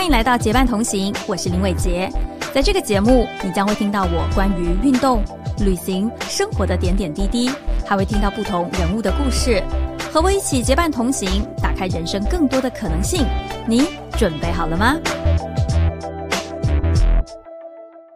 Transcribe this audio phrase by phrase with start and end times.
[0.00, 2.08] 欢迎来到结伴同行，我是林伟杰。
[2.54, 5.22] 在这个节目，你将会听到我关于运动、
[5.58, 7.50] 旅行、生活的点点滴滴，
[7.86, 9.62] 还会听到不同人物的故事。
[10.10, 11.28] 和我一起结伴同行，
[11.60, 13.26] 打开人生更多的可能性。
[13.68, 13.82] 你
[14.16, 14.98] 准备好了吗？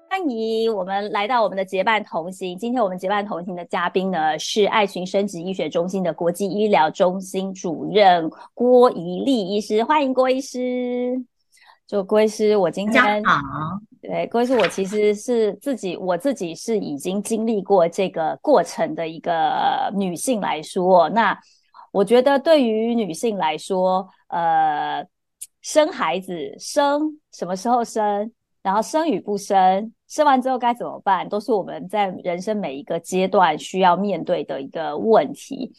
[0.08, 2.56] 欢迎我们来到我们的结伴同行。
[2.56, 9.84] 今天我们结伴同行的嘉宾呢，是爱群生殖医学中心的国际医疗中心主任郭怡丽医师。
[9.84, 11.22] 欢迎郭医师。
[11.86, 13.22] 就郭医师，我今天。
[14.00, 21.38] 对，郭医师，我其实是自己，我自己是已经经历过这个过程的一个女性来说，那
[21.90, 25.02] 我觉得对于女性来说，呃，
[25.62, 28.30] 生孩子生什么时候生，
[28.62, 35.72] 然后生与不生，生完之后该怎么办，都是我们在人生每一个阶段需要面对的一个问题。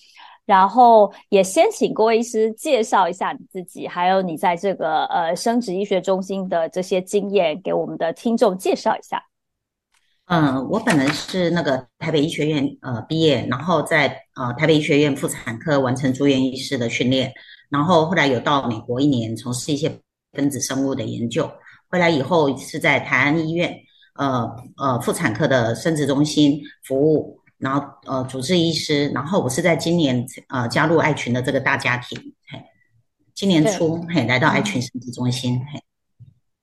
[0.46, 9.22] 然后也先请郭医师介绍一下你自己，还有你在这个呃生殖医学中心的这些经验，给我们的听众介绍一下。
[10.28, 17.32] 嗯，我本人是那个台北医学院呃毕业，然后在呃台北医学院妇产科完成住院医师的训练，
[17.70, 20.00] 然后后来有到美国一年从事一些
[20.34, 21.50] 分子生物的研究，
[21.90, 23.76] 回来以后是在台安医院
[24.16, 24.48] 呃
[24.78, 27.40] 呃妇产科的生殖中心服务。
[27.58, 32.18] 然后呃，主治医师，然后我是在今年呃加入爱群的这个大家庭，
[32.52, 32.62] 嘿，
[33.34, 35.82] 今年初嘿来到爱群生殖中心，嘿，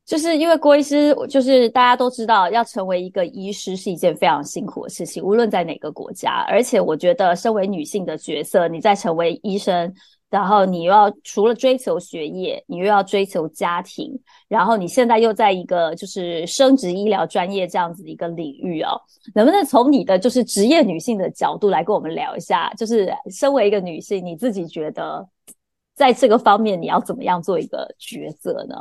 [0.04, 9.94] 就是因为郭医师，就是大家都知道，要成为一个医师是一件非常辛苦的事情，无论在哪个国家，而且我觉得身为女性的角色，你在成为医生。
[10.32, 18.98] 然后你又要除了追求学业，你又要追求家庭，然后你现在又在一个就是生殖医疗专业这样子的一个领域哦，
[19.34, 22.72] 能不能从你的就是职业女性的角度来跟我们聊一下？
[22.78, 25.28] 就是身为一个女性，你自己觉得
[25.94, 28.76] 在这个方面你要怎么样做一个抉择呢？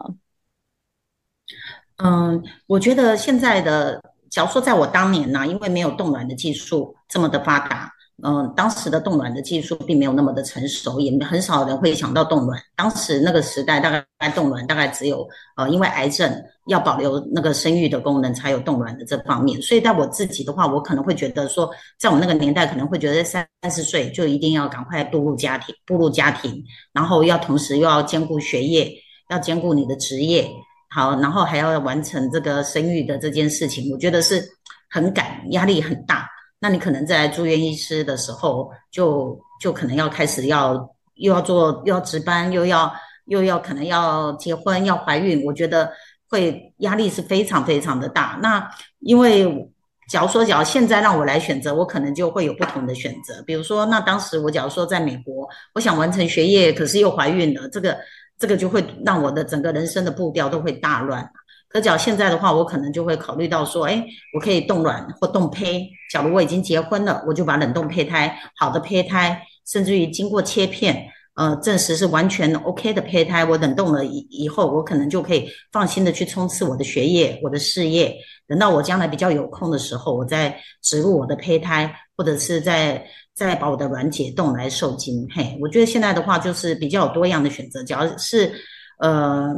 [1.98, 7.92] 嗯，我觉得现在的，假如说在我当年呢，因为没有冻卵的技术这么的发达。
[8.24, 12.62] 嗯，当时的冻卵的技术并没有那么的成熟，也很少人会想到冻卵。
[12.76, 15.28] 当时那个时代，大概冻卵大概只有
[15.58, 16.32] 呃，因为癌症
[16.68, 19.60] 要保留那个生育的功能，才有冻卵的这方面。
[19.62, 28.92] 所以在我自己的话，我可能会觉得说，在我那个年代，可能会觉得三三十岁就一定要赶快步入家庭，步入家庭，然后要同时又要兼顾学业，
[29.30, 30.48] 要兼顾你的职业，
[30.90, 34.48] 好，然后还要完成这个生育的这件事情，我觉得是
[34.90, 36.30] 很赶，压力很大。
[36.64, 40.74] 那你可能在住院医师的时候，就就可能要开始要
[41.16, 42.94] 又要做又要值班，又要
[43.26, 45.92] 又要可能要结婚要怀孕，我觉得
[46.30, 48.38] 会压力是非常非常的大。
[48.44, 49.68] 那因为
[50.08, 53.42] 假如说假如现在让我来选择，我可能就会有不同的选择。
[53.48, 57.98] 比如说，那当时我假如说在美国，我想完成学业，可是又怀孕了，这个
[58.38, 61.28] 这个就会让我的整个人生的步调都会大乱。
[61.72, 65.90] 可假如现在的话，我可能就会考虑到说，哎，我可以冻卵或冻胚。
[66.12, 71.06] 假如我已经结婚了，我就把冷冻胚胎，好的胚胎，甚至于经过切片，
[71.36, 78.14] 呃，证实是完全 OK 的胚胎，我冷冻了以以后，我可能就可以放心的去冲刺我的学业、我的事业。
[78.50, 83.02] 等到我将来比较有空的时候，我再植入我的胚胎，或者是再
[83.34, 85.26] 再把我的卵解冻来受精。
[85.34, 87.82] 嘿，我觉得现在的话就是比较有多样的选择。
[87.86, 88.52] 只要是
[89.00, 89.54] 呃。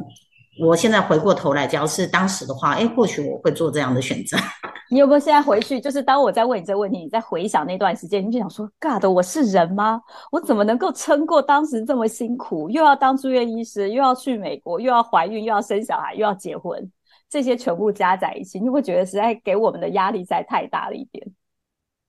[0.59, 4.37] 我现在回过头来，只要是当时的话，哎，或许我会做这样的选择。
[4.91, 5.79] 你有没有现在回去？
[5.79, 9.99] 就是当我在问你这个问题，你在回想那段时间，你就想说：“God，我是人吗？
[10.31, 12.69] 我怎么能够撑过当时这么辛苦？
[12.69, 16.91] 又要当住院医师，又要去美国，又要怀孕，又要生小孩，又要结婚，
[17.27, 21.25] 这些全部加在一起，你会觉得实在给我们的压力实在太大了一点。”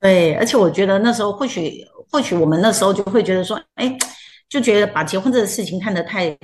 [0.01, 3.97] 对，而且我觉得那时候或许或许我们那时候就会觉得说：“哎，
[4.51, 6.37] 就觉得把结婚这个事情看得太……”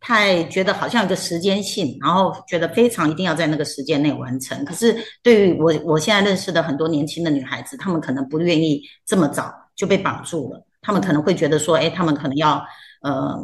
[0.00, 4.64] 太觉得好像一个时间性，然后觉得非常一定要在那个时间内完成。
[4.64, 10.64] 可是对于我我现在认识的很多年轻的女孩子，她们可能不愿意这么早就被绑住了。
[10.80, 12.62] 她们可能会觉得说，哎，她们可能要
[13.02, 13.36] 呃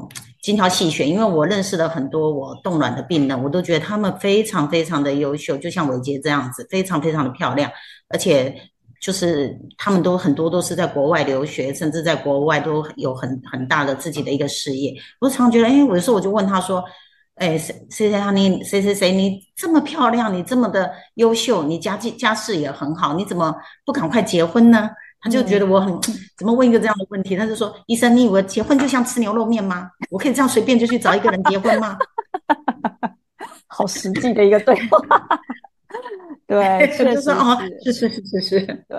[0.42, 1.08] 精挑细选。
[1.08, 7.70] 因为我认识的很多我冻卵的病人，我都觉得她们非常非常的优秀，就像伟杰这样子，非常非常的漂亮，
[8.08, 8.70] 而且。
[9.04, 14.94] 就是他们都很多都是在国外留学，甚至在国外都有很很大的自己的一个事业。
[15.20, 16.82] 我常觉得，哎，有时候我就问他说，
[17.34, 18.30] 哎，谁谁谁啊？
[18.30, 19.12] 你谁谁谁？
[19.12, 23.54] 你这么漂亮，你这么的优秀，你家境家世也很好，你怎么
[23.84, 24.88] 不赶快结婚呢？
[25.20, 25.92] 他就觉得我很
[26.38, 27.36] 怎么问一个这样的问题？
[27.36, 29.90] 他就说，医生，你以为结婚就像吃牛肉面吗？
[30.08, 31.98] 我可以这样随便就去找一个人结婚吗？
[33.68, 34.98] 好实际的一个对话。
[36.46, 38.60] 对， 确实哦，是是是是是。
[38.88, 38.98] 对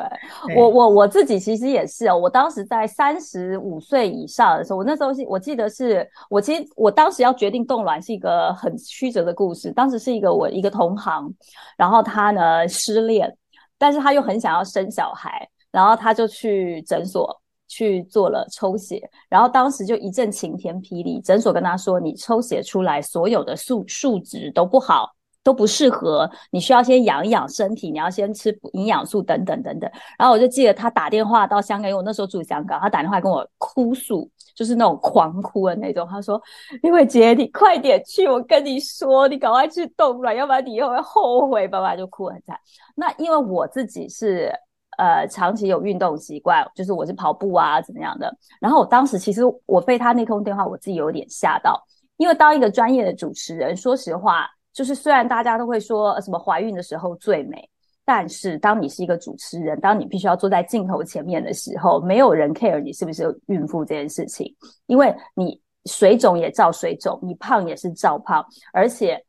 [0.56, 9.72] 我我我自己其实也是哦，我当时在三十五岁以上的时候，我那时候是我记得是我其实我当时要决定冻卵是一个很曲折的故事。
[9.72, 11.32] 当时是一个我一个同行，
[11.78, 13.32] 然后他呢失恋，
[13.78, 25.12] 但是他又很想要生小孩，然后他就去诊所去做了抽血，然后当时就一阵晴天霹雳，诊所跟他说，你抽血出来所有的数数值都不好。
[25.46, 29.88] 都不适合，你需要先养一养身体，你要先吃营养素等等等等。
[30.18, 36.08] 然后我就记得他打电话到香港，因为我那时候住香港，他打电话跟我哭诉，就是那种狂哭的那种。
[36.10, 36.42] 他说
[36.82, 42.60] ：“因为姐，你快点去，我跟你说，你赶快去冻卵，要不然你以后会后悔。”爸爸就哭很惨。
[42.96, 44.52] 那因为我自己是
[44.98, 48.36] 呃长期有运动习惯，就是我是跑步啊怎么样的。
[48.60, 51.80] 然后我当时其实我被他那通电话，我自己有点吓到，
[52.18, 54.50] 因为当一个专业的主持人，说实话。
[54.76, 57.68] 就是虽然大家都会说什么怀孕的时候最美，
[58.04, 64.54] 但是当你是一个主持人，当你必须要坐在镜头前面的时候，没有人 care 你是不是孕妇这件事情，
[64.88, 69.24] 因为你水肿也照水肿，你胖也是照胖，而且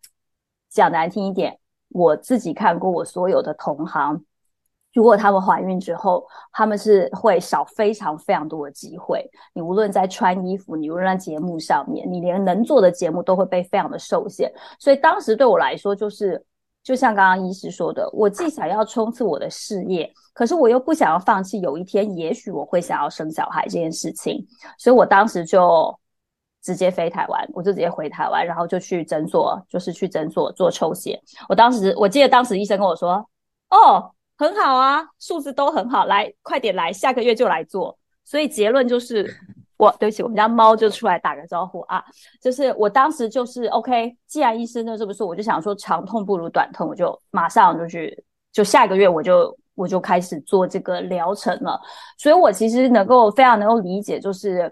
[0.68, 1.56] 讲难听一点，
[1.90, 4.20] 我自己看过我所有的同行。
[4.96, 9.22] 如果他们怀孕之后，他们是会少非常非常多的机会。
[9.52, 14.50] 你无论在穿衣服，你无论在节目上面，你连能做的节目都会被非常的受限。
[14.78, 16.42] 所以当时对我来说，就是
[16.82, 24.42] 就像刚刚医师说的，我既想要冲刺我的事业，可是我又不想要放弃有一天也许我会想要生小孩这件事情。
[24.78, 25.94] 所以我当时就
[26.62, 31.20] 直接飞台湾，我就直接回台湾，然后就去诊所，就是去诊所做抽血。
[31.50, 33.28] 我当时我记得当时医生跟我说
[33.68, 37.98] ：“哦。”很好啊，数字都很好，来，快点来，下个月就来做。
[38.22, 39.26] 所以结论就是，
[39.78, 42.04] 我对不起，我们家猫就出来打个招呼啊，
[42.42, 51.80] 就是我当时就是 OK，既然医生都这么说，我就想说长痛不如短痛，我就马上就去，就下个月我就我就开始做这个疗程了。
[52.18, 54.70] 所以我其实能够非常能够理解，就是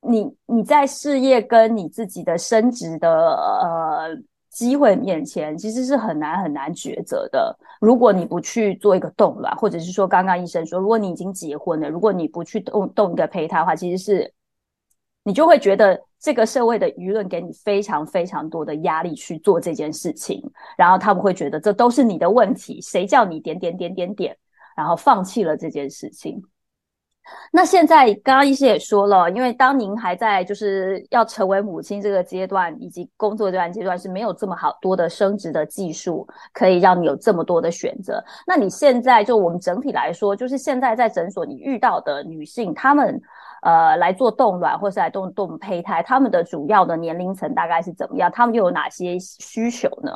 [0.00, 4.16] 你你在事业跟你自己的升职的呃。
[4.50, 7.56] 机会面前其实是很难很难抉择的。
[7.80, 14.32] 如果你不去做一个动卵，或者是说刚刚医生说，如果你已经结婚了，如果你不去动动一个胚胎的话，其实是
[15.22, 20.42] 你就会觉得这个社会的舆论给你非常非常多的压力去做这件事情，
[20.76, 24.36] 然后他们会觉得这都是你的问题，谁叫你点点点点点，
[24.76, 26.42] 然后放弃了这件事情。
[27.52, 38.22] 那现在刚刚医师也说了，因为当您还在就是要成为母亲这个阶段，以及工作这段阶段是没有这么好多的生殖的技术，可以让你有这么多的选择。
[38.46, 43.20] 那你现在就我们整体来说，就是现在在诊所你遇到的女性，她们
[43.62, 48.30] 呃来做冻卵或是来冻冻胚胎，她们的主要的年龄层大概是怎么样？
[48.32, 50.12] 她们又有哪些需求呢？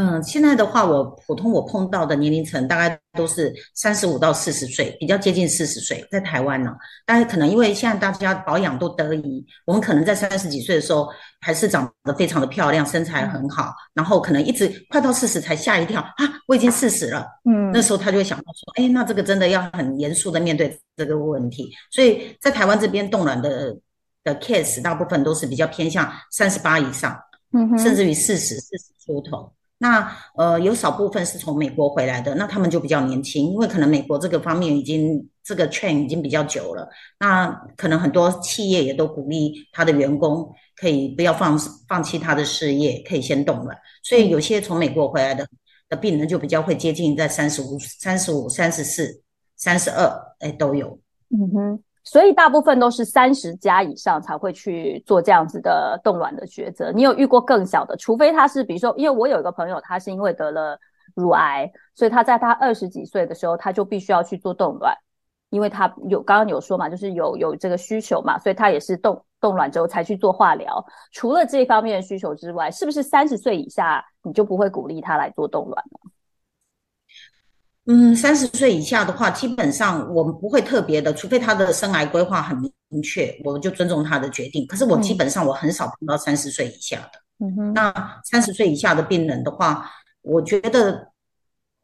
[0.00, 6.02] 嗯，现在的话，我普通我碰到的年龄层大概都是三十五到四十岁，比较接近四十岁。
[6.10, 6.74] 在台湾呢，
[7.04, 11.06] 大家可能因为现在大家保养都得宜，我们可能在三十几岁的时候
[11.42, 17.26] 还是长得非常的漂亮，身材很好，然后可能一直快到四十才吓一跳啊，我已经四十了。
[17.44, 21.70] 嗯，那时候他就会想到说，哎，那这个真的要很严肃的面对这个问题。
[21.90, 23.76] 所以在台湾这边冻卵的
[24.24, 27.14] 的 case 大部分都是比较偏向三十八以上，
[27.52, 29.52] 嗯，甚至于四十四十出头。
[29.82, 36.86] 那呃，有少部分是从美国回来的，那他们就比较年轻，因为可能美国这个方面已经这个 train 已经比较久了。
[37.18, 43.74] 那可能很多企业也都鼓励他的员工可以不要放放弃他的事业，可以先动了。
[44.02, 45.48] 所以有些从美国回来的
[45.88, 49.22] 的病人就比较会接近在三十五、三十五、三十四、
[49.56, 50.98] 三十二，哎，都有。
[51.30, 51.82] 嗯哼。
[52.10, 56.90] 所以大部分都是三十加以上才会去做这样子的冻卵的抉择。
[56.90, 57.96] 你有遇过更小的？
[57.96, 60.76] 除非他是，比如说，因为我有一个朋友，他是因为得了
[61.14, 64.92] 乳癌，所以他在他二十几岁的时候，他就必须要去做冻卵，
[65.50, 70.84] 因为他有刚刚有说嘛，就是有有这个需求嘛，所以他也是冻冻卵之后才去做化疗。
[71.12, 76.10] 除了这方面的需求之外，是不是三十岁以下你就不会鼓励他来做冻卵了？
[77.86, 84.66] 嗯，三十岁以下的话，基本上我们不会特别的，除非他的生癌规划很明确，我们就尊重他的决定。
[84.66, 87.18] 可是我基本上我很少碰到三十岁以下的。
[87.44, 91.08] 嗯哼，那三十岁以下的病人的话，我觉得，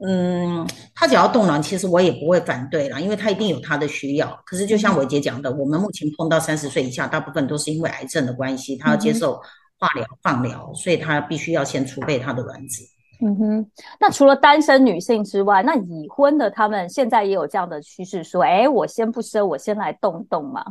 [0.06, 4.38] 嗯，他只要动卵，其实我也不会反对啦，因为他一定有他的需要。
[4.44, 9.40] 可是就像伟杰讲的，我们目前碰到三十岁以下，大部分都是因为癌症的关系，他要接受
[9.78, 12.84] 化疗、放疗，所以他必须要先储备他的卵子。
[13.20, 20.62] 嗯哼，那除了单身女性之外，那已婚的他们现在也有这样的趋势，说，哎，我先不生，我先来动动嘛。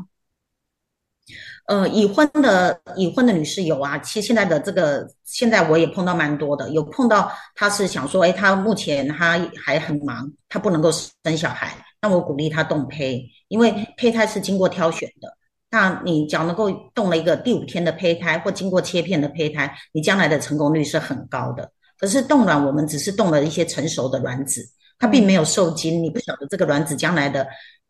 [1.66, 15.36] 呃，已婚的已婚的女士有啊，其实现在的这个现在我也碰到蛮多的，有碰到她是想说，哎，她目前她还很忙，她不能够生小孩，那我鼓励她动胚，因为胚胎是经过挑选的。
[15.72, 21.72] 那你只要能够动了一个第五天的胚胎或经过切片的胚胎，你将来的成功率是很高的。
[22.00, 24.62] 可是冻卵，我们只是冻了一些成熟的卵子，
[25.00, 27.48] 它并没有受精，你不晓得这个卵子将来的。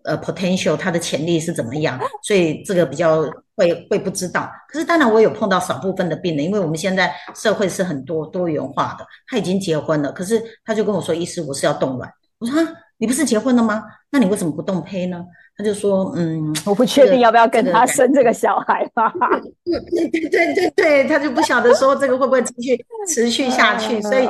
[0.07, 1.99] 呃，potential 它的潜力是怎么样？
[2.21, 3.23] 所以这个比较
[3.55, 4.47] 会会不知道。
[4.69, 9.07] 可是当然我有碰到少部分的病人，因为我们现在社会是很多多元化的。
[9.27, 12.07] 他已经结婚了，可是他就跟我说：“医师，我是要冻卵。”
[12.37, 12.55] 我说
[12.99, 13.81] ：“你不是结婚了吗？
[14.11, 15.25] 那你为什么不冻胚呢？”
[15.57, 19.13] 他就说：“嗯，我不确定要不要跟他生这个小孩吧。
[19.63, 24.01] ”对对对对对，他就不晓得说这个会不会持续 持续下去。
[24.01, 24.25] 所以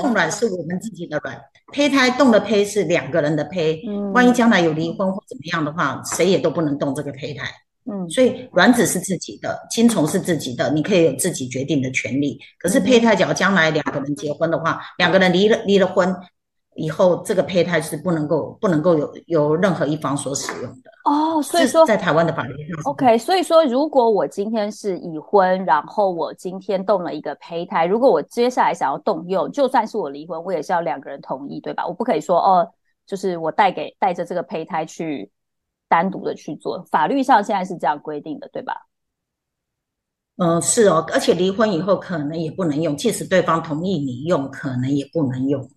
[0.00, 1.36] 冻卵是我们自己的卵。
[1.72, 3.82] 胚胎冻的胚是两个人的胚，
[4.14, 7.44] 万一将来有离婚或怎么样的话，谁也都不能动这个胚胎。
[7.90, 12.38] 嗯，所以卵子是自己的，精虫是自己的，你可以有自己决定的权利。
[12.60, 16.14] 可是胚胎，只要将来两个人结婚的话，两个人离了离了婚。
[16.78, 31.86] 以后这个胚胎是不能够不能够有有任何一方所使用的哦，所以说在台湾的法律上，OK，所以说如果我今天是已婚，然后我今天动了一个胚胎，如果我接下来想要动用，就算是我离婚，我也是要两个人同意，对吧？
[31.86, 32.68] 我不可以说哦，
[33.06, 35.30] 就是我带给带着这个胚胎去
[35.88, 38.74] 单独的去做，法律上现在是这样规定的，对吧？
[40.36, 45.68] 嗯，是哦，而且离婚以后可能也不能用，即使对方同意你用，可能也不能用。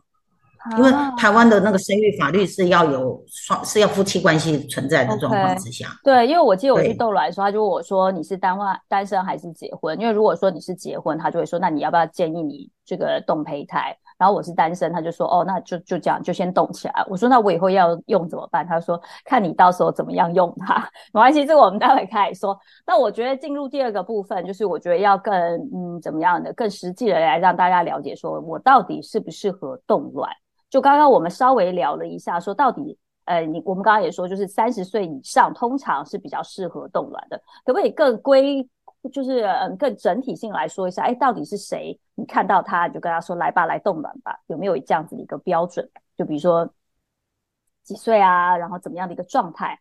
[0.78, 10.00] 因为台湾的那个生育法律是要有双是要夫妻关系存在的状况之下，对，因为我记得我去逗卵的时候，他就问我说你是单外单身还是结婚？
[10.00, 13.98] 因为如果说你是结婚，他就会说那你要不要建议你这个动胚胎？
[14.20, 16.94] 然后我是单身，他就说哦那就就这样就先动起来。
[17.10, 18.64] 我说那我以后要用怎么办？
[18.68, 20.76] 他说看你到时候怎么样用它，
[21.12, 22.56] 没关系， 这个我们待会开始说。
[22.86, 25.34] 那我觉得进入第二个部分，就是我觉得要更
[25.74, 30.30] 嗯怎么样的更实际的来让大家了解，说我到底适不适合冻卵。
[30.72, 38.68] 就刚刚我们稍微聊了一下，说到底，呃，你我们刚刚也说，就是三十岁以上通常是比较适合冻卵的，可不可以更归，
[39.12, 42.00] 就是嗯更整体性来说一下，哎，到底是谁？
[42.16, 45.88] 你看到他你就跟他说来吧，来冻卵吧，有没有这样子的一个标准？
[46.18, 46.74] 就比如说
[47.84, 49.78] 几岁啊，然后怎么样的一个状态？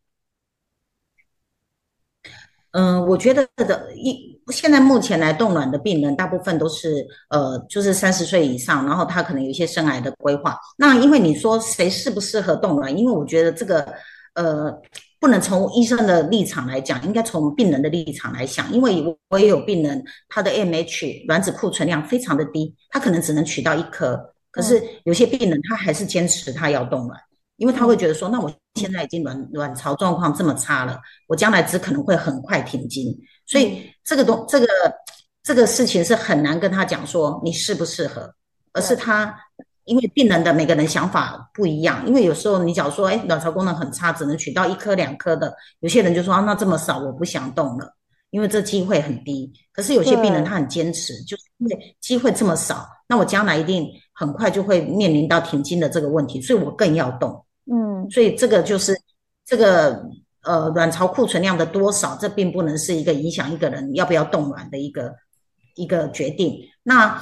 [2.73, 10.57] 嗯，我觉得的一现在目前来冻卵的病人，大部分都是呃，就是三十岁以上，然后他可能有一些生癌的规划。
[10.77, 12.97] 那因为你说谁适不适合冻卵？
[12.97, 13.87] 因为我觉得这个
[14.35, 14.73] 呃，
[15.19, 18.73] 不能从医生的立场来讲，应该从病人的立场来想。
[18.73, 24.19] 因为我也有病人，他的 M H 卵子库存量非常的低，他可能只能取到一颗，
[24.51, 27.21] 可是有些病人他还是坚持他要冻卵。
[27.61, 33.15] 因为他会觉得说，那我现在已经卵卵巢状况这么差了，我将来只可能会很快停经，
[33.45, 34.67] 所以这个东这个
[35.43, 38.35] 这个事情是很难跟他讲说你适不适合，
[38.73, 39.37] 而是他
[39.85, 47.95] 因为病人的每个人想法不一样，因为有时候你假如说，哎，卵巢功能很差，只能取到一颗两颗的，有些人就说啊，那这么少我不想动了，
[48.31, 49.53] 因为这机会很低。
[49.71, 57.45] 可是有些病人他很坚持，就是因为机会这么少，那我将来一定很快就会面临到停经的这个问题，所以我更要动。
[58.11, 58.95] 所以这个就是
[59.45, 60.03] 这个
[60.43, 65.15] 呃卵巢库存量的多少，这并不能是一个影响一个人要不要冻卵的一个
[65.77, 66.59] 一个决定。
[66.83, 67.21] 那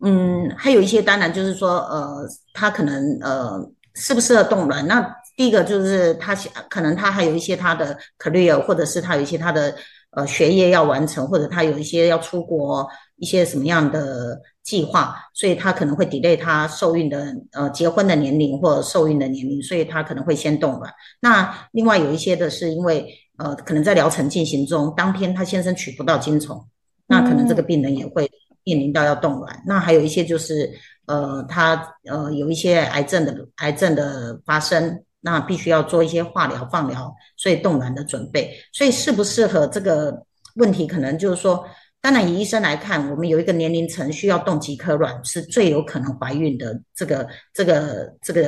[0.00, 3.58] 嗯，还有一些当然就是说呃，他可能呃
[3.94, 4.86] 适不适合冻卵？
[4.86, 6.36] 那第一个就是他
[6.68, 9.74] 可能他还有一些他的 career，或者是他有一些他的
[10.10, 14.40] 呃学业要完成，或者他有一些要出国一些什么样的。
[14.64, 20.92] 计划，所以他可能会 delay 他受孕的呃结婚的年龄或受孕的年龄，所以他可能会先冻卵。
[21.20, 23.08] 那另外有一些的是因为
[23.38, 26.62] 呃可能在疗程进行中，当天他先生取不到精虫，
[27.06, 28.30] 那可能这个病人也会
[28.62, 29.62] 面临到要冻卵。
[29.64, 30.70] 那还有一些就是
[31.06, 38.54] 呃他呃有一些癌症的癌症的发生，那必须要做一些化疗放疗，所以冻卵的准备。
[38.74, 41.64] 所以适不适合这个问题，可能就是说。
[42.00, 48.42] 当然，以医生来看，我们有一个年龄层需要冻几颗卵是最有可能怀孕的，这个、这个、这个，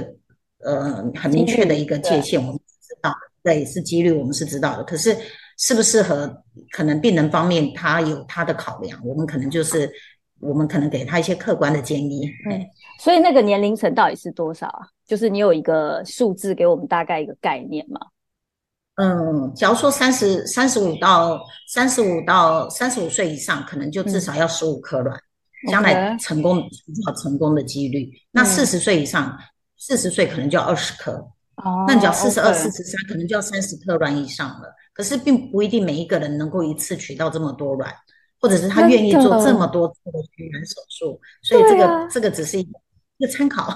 [0.64, 4.85] 呃，很明确的一个界限，我们知道，对，是几率，我们是知道的。
[4.85, 5.16] 可是
[5.59, 9.90] 适不适合，可能病人方面他有他的考量，我们可能就是
[10.38, 12.30] 我们可能给他一些客观的建议。
[12.49, 12.64] 嗯，
[13.00, 14.87] 所以那个年龄层到底是多少啊？
[15.07, 18.00] 就是你有一个数字给我们大概一个概念吗？
[19.00, 25.19] 嗯，假如说三十三十五到三十五到三十五岁以上，可能就至少要十五颗卵，
[25.71, 28.11] 将来成功比较成功的几率。
[28.30, 29.35] 那四十岁以上，
[29.78, 31.12] 四十岁可能就要二十颗。
[31.12, 34.75] 哦，那你只要四十二、四十三，可能就要三十颗卵以上了。
[34.92, 37.90] 可是并不一定每一个人能够一次取到这么多卵，
[38.38, 42.71] 或者是他愿意做这么多次的取卵手术，所以这个这个只是一个
[43.20, 43.70] 一个参考。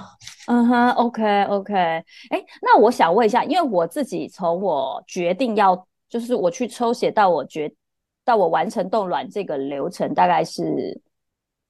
[0.46, 7.72] 嗯哼，OK OK，哎，那我想问一下，因为我自己从我决定要，就是我去抽血到我决
[8.24, 10.98] 到我完成冻卵这个流程，大概是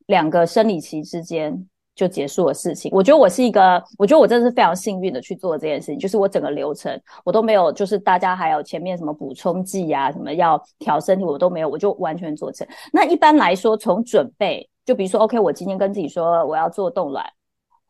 [0.06, 1.68] 两个生理期之间。
[1.96, 12.66] 就结束的事情，我觉得我是一个，我觉得我真的是非常幸运的去做这件事情，就是我整个流程我都没有，就是大家还有前面什么补充剂啊，什么要调身体，我都没有，我就完全做成。
[12.92, 17.24] 那一般来说，从准备，就比如说，OK，我今天跟自己说我要做冻卵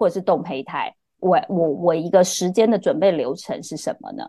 [0.04, 4.28] 或者是冻胚胎，我我我一个时间的准备流程是什么呢？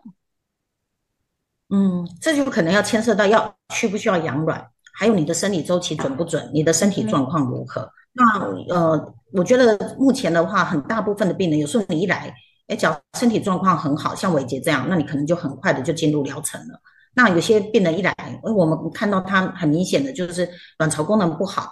[1.68, 7.86] 嗯，这就可能要牵涉到要需不需要养卵，还有你的生理周期准不准，你的身体状况如何。
[8.14, 8.40] 那
[8.74, 12.34] 呃，我觉得目前的话，很大部分的病人，有时候你一来，
[12.68, 16.80] 哎，只要身体状况很好，像伟杰这样，那你可能就很快的就进入疗程了。
[17.12, 21.68] 那有些病人一来，哎，我们看到他很明显的就是卵巢功能不好，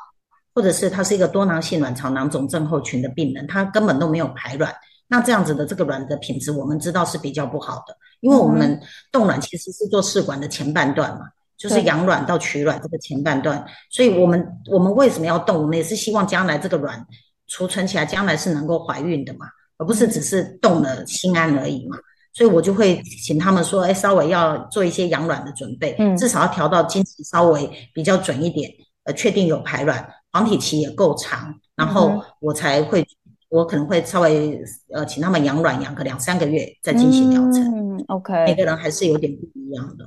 [0.54, 4.72] 或者是他是一个多囊性卵巢囊肿症候群的病人，他根本都没有排卵。
[5.08, 8.80] 那这样子的这个卵的品质，我们知道是比较不好的，因为我们
[9.12, 11.26] 冻卵其实是做试管的前半段嘛。
[11.56, 15.62] 就是养卵到取卵这个前半段，所以我们我们为什么要冻？
[15.62, 17.06] 我们也是希望将来这个卵
[17.46, 19.46] 储存起来，将来是能够怀孕的嘛，
[19.78, 21.96] 而不是只是冻了心安而已嘛。
[22.32, 28.68] 所以我就会请他们说，哎，稍微要做一些养卵的准备，至少要调到经期稍微比较准一点，
[29.04, 33.02] 呃，确定有排卵，黄体期也够长，然后我才会。
[33.50, 34.60] 我可能会稍微
[34.92, 37.62] 呃，请他们养卵养个两三个月再进行疗程。
[37.96, 38.32] 嗯，OK。
[38.46, 40.04] 每个人还是有点不一样的。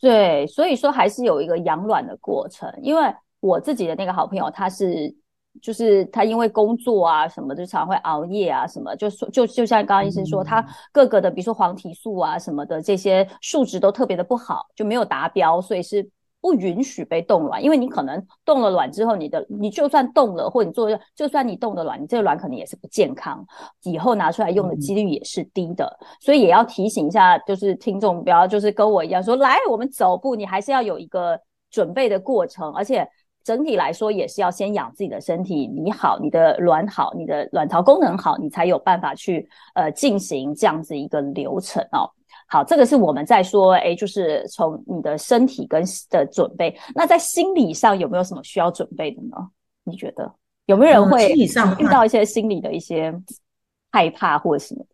[0.00, 2.72] 对，所以说还是有一个养卵的过程。
[2.80, 3.02] 因为
[3.40, 5.14] 我自己的那个好朋友，他是
[5.60, 16.08] 就是他因为工作啊什么，就常会熬夜啊什么，就说就就像刚刚医生说，他各个的比如说黄体素啊什么的这些数值都特别的不好，就没有达标，所以是。
[16.46, 23.44] 不允许被冻卵，因为你可能冻了卵之后，你的你就算冻了，或者你做，就算你冻的卵，你这个卵可能也是不健康，
[23.82, 25.98] 以后拿出来用的几率也是低的。
[26.20, 31.36] 所以也要提醒一下，就是听众不要就是跟我一样说，来我们走步，你还是要有一个
[31.68, 33.04] 准备的过程，而且
[33.42, 42.06] 整体来说也是要先养自己的身体，你好，你的卵好，你的卵巢功能好，你才有办法去呃进行这样子一个流程哦。
[42.48, 49.36] 好，这个是我们在说，哎，就是从你的身体跟的准备，那在心理上有没有什么需要准备的呢？
[49.82, 50.32] 你觉得
[50.66, 53.12] 有没有人会遇到一些心理的一些
[53.90, 54.86] 害怕或者什么？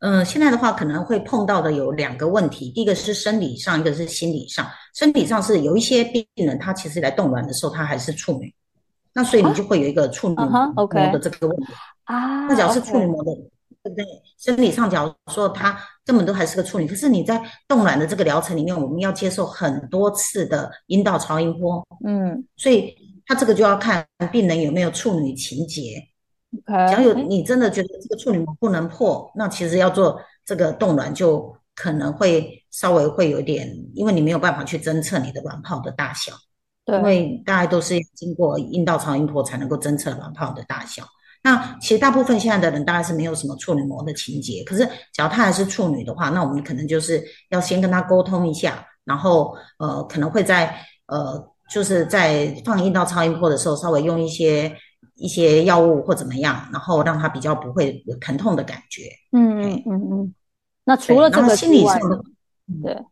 [0.00, 4.66] 嗯，现在的话可能会碰到的有两个问题，第一个是生理上，一个是心理上。
[4.94, 8.54] 身体上是有一些病人，他其实来冻卵的时候他还是处女，
[9.14, 11.72] 那所以你就会有一个处女膜的这个问题
[12.04, 12.46] 啊。
[12.46, 13.30] 那只要是处女膜的。
[13.82, 14.04] 对不对？
[14.38, 22.94] 生理上假如说她根本都还是个处女，可是你在冻卵的这个疗程里面，我们要接受很多次的阴道超音波，嗯，所以
[23.26, 26.06] 他这个就要看病人有没有处女情节。
[26.66, 36.32] 只要有你真的觉得这个处女膜不能破，那其实要做这个冻卵就可能会稍微会有点，因为你没有办法去侦测你的卵泡的大小，
[36.84, 41.04] 对，因为大家都是经过阴道超音波才能够侦测卵泡的大小。
[41.42, 50.76] 那其实大部分现在的人大概是没有什么处女膜的情节，可是只要她还是处女的话，那我们可能就是要先跟她沟通一下，然后呃可能会在
[51.06, 54.70] 呃就是在放阴道超音波的时候稍微用一些
[55.16, 59.02] 一些药物或怎么样，然后让她比较不会有疼痛的感觉。
[59.32, 60.34] 嗯嗯嗯嗯。
[60.84, 62.22] 那除了这个心理上的，
[62.82, 63.02] 对，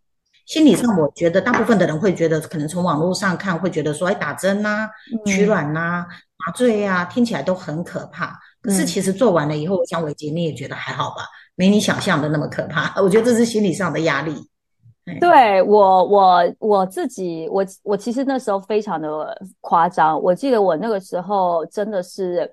[0.44, 4.88] 心理上我觉得大部分的人会觉得，可能从网络上看会觉得说，哎，打针呐，
[5.24, 6.04] 取卵呐。
[6.48, 8.34] 麻醉呀，听起来都很可怕。
[8.62, 11.16] 可是其实做完了以后，我想伟杰你也觉得还好吧？
[11.56, 12.90] 没你想象的那么可怕。
[13.04, 14.34] 我觉得这是心理上的压力。
[15.20, 20.18] 对我，我我自己，我我其实那时候非常的夸张。
[20.22, 22.50] 我记得我那个时候真的是，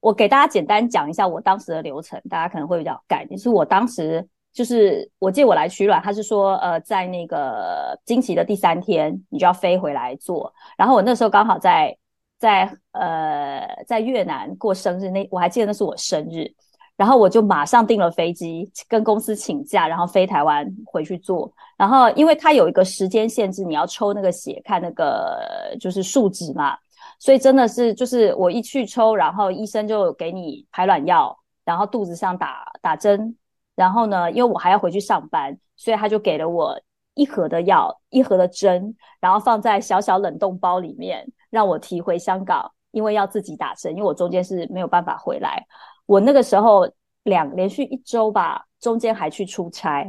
[0.00, 3.24] 我给大家简单讲一下我当时的流程，大家可能会比较感。
[3.28, 3.36] 就。
[3.38, 10.52] 是我当时就是我借我来取卵，他是说呃，在那个经期的第三天，你就要飞回来做。
[10.76, 11.96] 然后我那时候刚好在。
[12.44, 16.46] 在呃，在越南过生日那，我还记得那是我生日，
[16.94, 21.50] 然后我就马上订了飞机，跟公司请假，然后飞台湾回去做。
[21.78, 26.76] 然后因为它有一个时间限制，你要抽那个血看那个就是数值嘛，
[27.18, 33.34] 所以真的是就是我一去抽，然后医生就给你排卵药，然后肚子上打打针，
[33.74, 36.78] 然后呢，因为我还要回去上班，所以他就给了我
[37.14, 41.26] 一盒的药，一盒的针，然后放在小小冷冻包里面。
[41.54, 45.64] 让我提回香港，因为要自己打针，因为我中间是没有办法回来。
[46.04, 46.90] 我那个时候
[47.22, 50.04] 两连续一周吧，中间还去出差，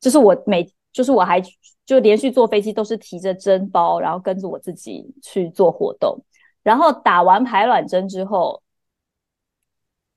[0.00, 1.38] 就是我每就是我还
[1.84, 6.18] 就连续坐飞机都是提着针包，然后跟着我自己去做活动。
[6.62, 8.62] 然后打完排卵针之后，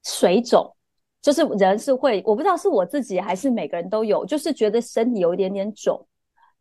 [0.06, 0.74] 水肿，
[1.22, 6.08] 就是人是会，我不知道是我自己还是每个人都有，就是觉得身体有一点点肿。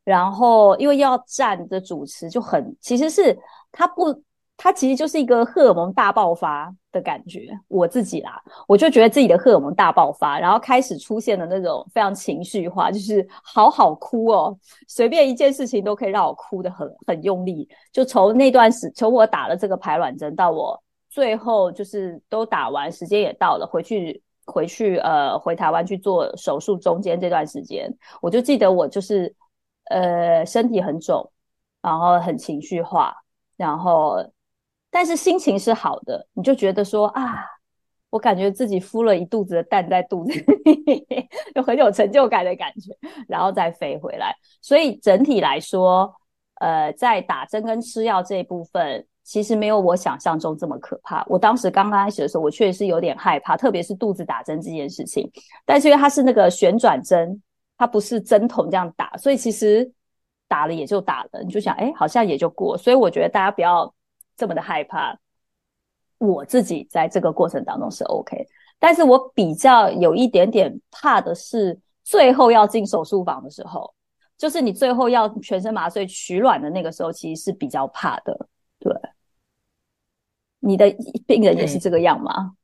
[0.05, 3.39] 然后因为要站着主持，就很其实是
[3.73, 4.23] 它不。
[4.59, 14.57] 它其实就是一个荷尔蒙大爆发的感觉，我自己啦，我就觉得自己的荷尔蒙大爆发，然后开始出现了那种非常情绪化，就是好好哭哦，
[14.87, 17.69] 随便一件事情都可以让我哭的很很用力。
[17.91, 29.35] 就从那段时，从我打了这个排卵针到我最后就是都打完，时间也到了，回去回去呃回台湾去做手术，中间这段时间，我就记得我就是
[29.87, 31.29] 呃身体很肿，
[31.81, 33.13] 然后很情绪化，
[33.63, 34.17] 然后。
[34.95, 37.43] 但是心情是好的，你就觉得说啊，
[38.11, 41.07] 我感觉自己孵了一肚子的蛋在肚子里，
[41.57, 42.95] 有很有成就感的感觉，
[43.27, 44.37] 然后再飞回来。
[44.61, 46.15] 所以整体来说，
[46.61, 51.25] 呃，在打针跟吃药这一部分，其实没有我想象中这么可怕。
[51.27, 55.27] 我当时刚刚开始的时候，我确实是有点害怕，特别是肚子打针这件事情。
[55.65, 57.43] 但是因为它是那个旋转针，
[57.79, 59.91] 它不是针筒这样打，所以其实
[60.53, 62.77] 打了也就打了，你就想，哎，好像也就过。
[62.77, 63.93] 所以我觉得大家不要。
[64.35, 65.17] 这么的害怕，
[66.17, 68.45] 我自己在这个过程当中是 OK，
[68.79, 73.95] 但是我比较有一点点怕的是，最后要进手术房的时候，
[74.39, 78.49] 就是你最后要全身麻醉取卵的那个时候，其实是比较怕的。
[78.81, 78.91] 对，
[80.59, 80.91] 你的
[81.27, 82.55] 病人也是这个样吗？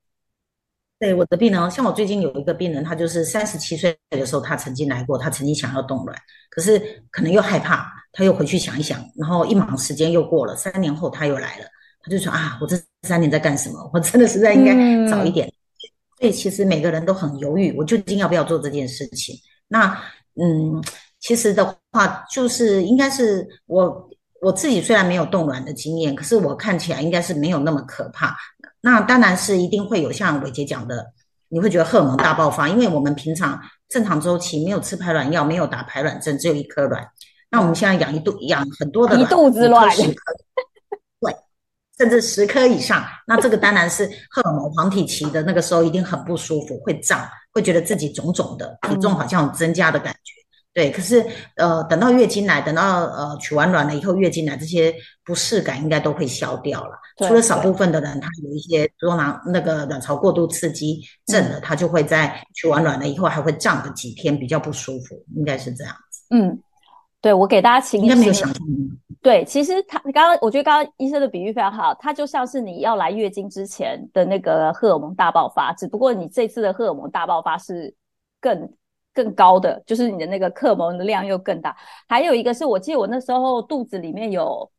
[0.99, 6.19] 对，我的病人，像我最近有一个病人，他就是三十七岁的时候，他曾经来过，他曾经想要冻卵，
[6.51, 6.79] 可是
[7.11, 7.93] 可能又害怕。
[8.11, 11.67] 他又回去想一想，然后一忙时间又过了，三年后他又来了，
[12.03, 13.89] 他就说啊，我这三年在干什么？
[13.93, 14.75] 我真的实在应该
[15.09, 15.47] 早一点。
[16.19, 19.37] 所以其实每个人都很犹豫，我究竟要不要做这件事情？
[19.69, 19.97] 那
[20.41, 20.83] 嗯，
[21.21, 24.09] 其实的话就是应该是我
[24.41, 28.35] 我自己虽然没有冻卵的经验，可是我看起来应该是没有那么可怕。
[28.81, 31.13] 那当然是一定会有像伟杰讲的，
[31.49, 37.07] 你会觉得荷尔蒙大爆发，因为我们平常正常周期没有吃排卵药，没有打排卵针，只有一颗卵。
[37.51, 39.89] 那我们现在养一肚养很多的卵一肚子卵，
[41.21, 41.35] 对，
[41.97, 43.05] 甚至十颗以上。
[43.27, 50.38] 那这个当然是荷尔蒙黄体期的那个时候，一定很不舒服，会胀，会觉得自己肿肿的，体重好像有增加的感觉。
[50.79, 56.97] 对，可是呃，等到月经来，等到呃取完卵了以后，月经来这些不适感应该都会消掉了。
[57.27, 66.23] 除了少部分的人，他有一些多囊那个卵巢过度刺激症的，他就会在取完卵了以后还会胀个几天，比较不舒服，应该是这样子。
[66.31, 66.63] 嗯。
[67.21, 68.49] 对，我给大家请应该没有想
[69.21, 77.93] 对，其实他刚刚我觉得刚刚医生的比喻非常好，它就像是你要来月经之前的那个荷尔蒙大爆发，只不过你这次的荷尔蒙大爆发是
[78.41, 78.71] 更
[79.19, 81.77] 更高的，就是你的那个克蒙的量又更大。
[82.07, 84.71] 还有一个是我记得我那时候肚子里面有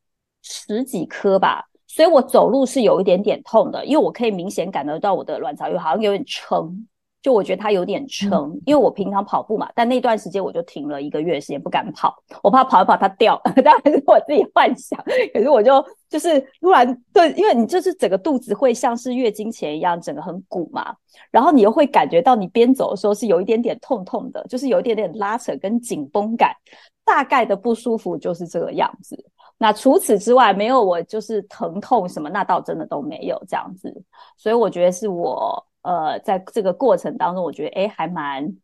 [0.42, 6.88] 十几颗吧，所以我走路是有一点点痛的，因为我可以明显感得到我的卵巢有好像有点撑。
[7.22, 14.98] 就我觉得它有点撑，因为我平常跑步嘛，但那段时间我就停了一个月时间，不敢跑，我怕跑一跑它掉， 当然是我自己幻想。
[15.34, 20.96] 可是我就就是突然对，因为你就是整个肚子会像是月经前一样，整个很鼓嘛，
[21.30, 26.56] 然后你又会感觉到你边走的时候是有一点点痛痛的，就是有一点点拉扯跟紧绷感，
[27.04, 29.22] 大概的不舒服就是这个样子。
[29.58, 33.94] 那除此之外，没有我就是疼痛什么，那倒真的都没有这样子。
[34.38, 35.66] 所以我觉得是我。
[35.82, 38.56] 呃，在这个过程当中，我觉得哎，还蛮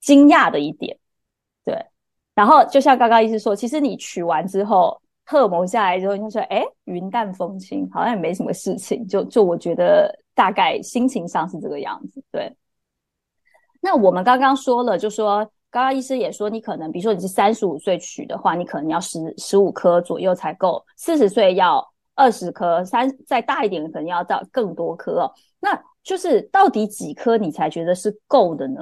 [0.00, 0.98] 惊讶的一点，
[1.64, 1.86] 对。
[2.34, 9.06] 然后就像刚刚医师说，其实你取完之后，荷尔蒙下来之后，你就说哎，云淡风轻，好像也没什么事情。
[9.06, 12.54] 就就我觉得大概心情上是这个样子，对。
[13.80, 15.38] 那我们刚刚说了，就说
[15.70, 21.84] 刚刚医师也说，你可能比如说你是三十五岁取的话，你可能要十十五颗左右才够；四十岁要
[22.18, 25.32] 二十颗，三再大一点可能要到更多颗。
[25.60, 28.80] 那就是到底几颗你才觉得是够的呢？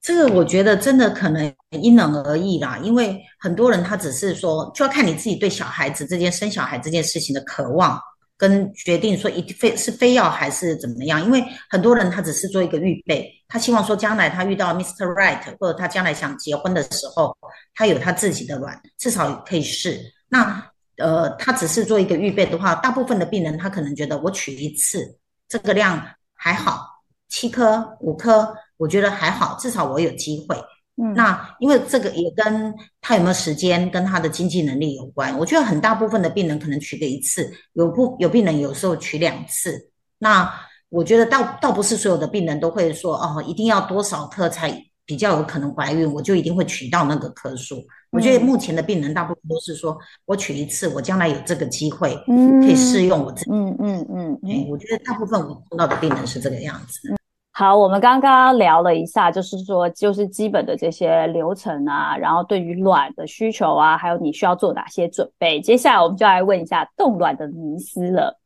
[0.00, 8.00] 这个我觉得真的可能因人而异啦，因为很多人他只是说，就要看你自己对小孩子这件生小孩这件事情的渴望
[8.36, 11.24] 跟决定，说一定非是非要还是怎么样。
[11.24, 15.06] 因为很多人他只是做一个预备，他希望说将来他遇到 Mr.
[15.14, 17.36] Right，或者他将来想结婚的时候，
[17.74, 20.00] 他有他自己的卵，至少可以试。
[20.28, 20.62] 那
[20.98, 25.18] 呃，他只是做一个预备的话，大部分的病人他可能觉得我取一次
[25.48, 26.02] 这个量
[26.34, 26.86] 还好，
[27.28, 30.56] 七颗五颗，我觉得还好，至少我有机会。
[30.96, 35.36] 嗯，那因为这个也跟他有没有时间，跟他的经济能力有关。
[35.38, 39.90] 我觉得很大部分的病人可能取个一次，有不有病人有时候取两次。
[40.18, 40.50] 那
[40.88, 47.84] 我觉得倒倒不是所有的病人都会说哦，一定要多少颗才比较有可能怀孕，我就一定会取到那个颗数。
[48.10, 53.50] 我觉得目前的病人大部分都是说我取一次，我将来有这个机会可以试用我自己。
[53.50, 57.14] 嗯嗯嗯，哎，我觉得大部分我碰到的病人是这个样子。
[57.58, 65.58] 好，我们刚刚聊了一下，就是说，就是基本的这些流程啊，然后对于卵的需求啊，还有你需要做哪些准备。
[65.58, 68.38] 接下来我们就来问一下冻卵的迷思了，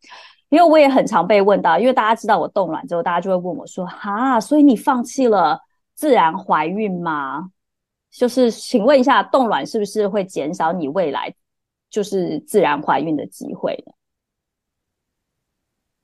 [0.49, 5.59] 因为我也很常被问到，因为大家知道我冻卵之后，大家就会问我说：“哈，所以你放弃了
[5.97, 7.51] 自然怀孕吗？”
[8.17, 11.35] 就是请问一下，冻卵是不是会减少你未来
[11.91, 13.93] 就是自然怀孕的机会呢？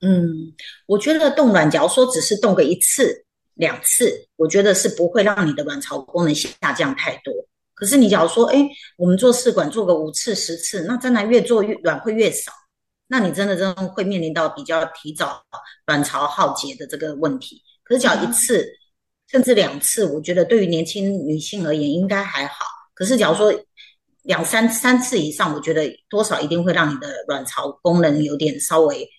[0.01, 0.53] 嗯，
[0.85, 7.33] 我觉得冻卵，假如说只是冻个一次、两次，我觉得是不会让你的卵巢功能下降太多。
[7.73, 8.63] 可是你假如说，哎，
[8.95, 12.51] 我们做试管做个五次、十次，那真的越做越卵会越少，
[13.07, 15.43] 那你真的真的会面临到比较提早
[15.87, 17.61] 卵巢耗竭的这个问题。
[17.83, 18.67] 可是，只要一次
[19.31, 22.65] 甚至两次，我觉得对于年轻女性而言应该还好。
[22.93, 23.51] 可是，假如说
[24.21, 29.09] 两三三次以上，我觉得多少一定会让你的卵巢功能有点稍微。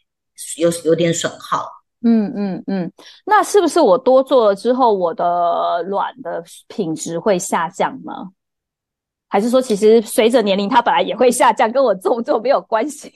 [0.57, 1.69] 有有点损耗，
[2.03, 2.93] 嗯嗯嗯，
[3.25, 8.13] 那是不是我多做了之后，我的卵的品质会下降呢？
[9.29, 13.13] 还是说，其实随着年龄，它本来也会下降，跟我做不做没有关系？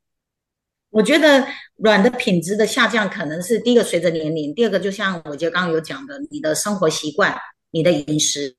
[0.90, 7.36] 我觉得卵的品质的下降，可能是第一个随着年龄，第二个就像我觉得刚刚有讲的，你的生活习惯、
[7.70, 8.54] 你的饮食。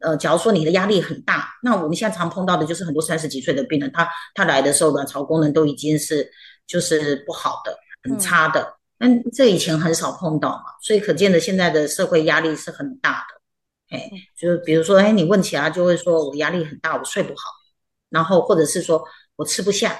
[0.00, 6.30] 呃，假如说你的压力很大，那我们现在常碰到的就是很多三十几岁的病人，他他来的时候卵巢功能都已经是
[6.66, 8.74] 就是不好的、很差的。
[8.98, 13.96] 嗯，这以前很少碰到嘛，所以可见的现在的社会压力是很大的。
[13.96, 17.50] 哎，就比如说，哎，你问起来就会说我压力很大，我睡不好，
[18.10, 19.04] 然后或者是说
[19.36, 19.98] 我吃不下，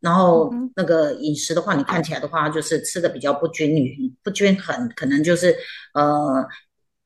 [0.00, 5.56] 然后那个饮食的话，你看起来的话就是吃的比较不均匀、不均衡，可能就是
[5.94, 6.46] 呃。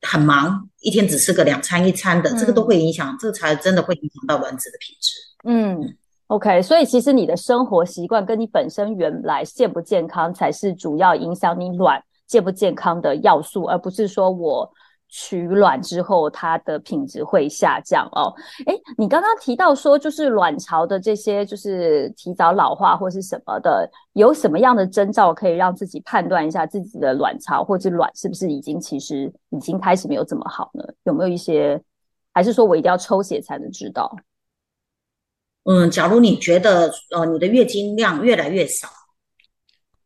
[0.01, 5.13] 很忙，一天只吃个两餐一餐的，这个都会影响，这才真的会影响到卵子的品质。
[5.43, 14.71] 嗯，OK，所以其实你的生活习惯跟你本身原来健不健康，才是主要影响你卵健不健康的要素，而不是说我。
[15.07, 18.33] 取卵之后，它的品质会下降哦。
[18.65, 30.83] 哎，你刚刚提到说，就是卵巢的这些，就是提早老化或是什么的，有什么样的征兆可以让自己判断一下自己的卵巢或者卵是不是已经其实已经开始没有这么好呢？
[31.03, 31.79] 有没有一些，
[32.33, 34.13] 还是说我一定要抽血才能知道？
[35.67, 38.87] 嗯，假如你觉得呃你的月经量越来越少，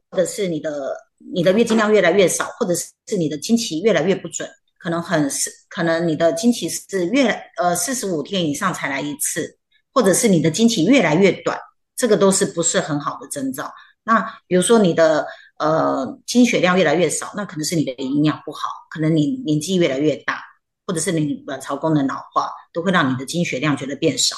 [0.10, 0.96] 或者是你的
[1.34, 4.50] 你的月经量越来越少，或者是是你的经期越来越不准。
[4.78, 9.58] 可能很是，可能你的经期是越呃四十五天以上才来一次，
[9.94, 11.60] 或者是你的经期越来越短，
[11.98, 13.70] 这个都是不是很好的征兆。
[14.06, 15.28] 那比如说你的
[15.60, 20.42] 呃经血量越来越少，那可能是你的营养不好，可能你年纪越来越大，
[20.88, 24.38] 或者是你卵巢功能老化，都会让你的经血量觉得变少。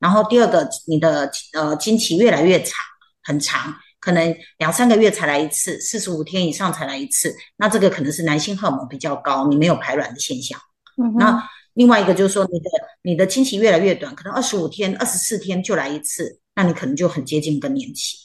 [0.00, 2.74] 然后第二个，你的呃经期越来越长，
[3.22, 3.72] 很长。
[4.00, 10.58] 可能两三个月才来一次，四十五天以上才来一次，那这个可能是男性荷尔蒙比较高，你没有排卵的现象。
[10.96, 12.70] 嗯那另外一个就是说，你的
[13.02, 18.16] 你的经期越来越短，可能二十五天、二十四天就来一次，那你可能就很接近更年期。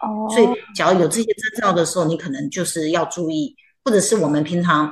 [0.00, 4.90] 哦，所以假如有这些征兆的时候，你可能就是要注意，或者是我们平常，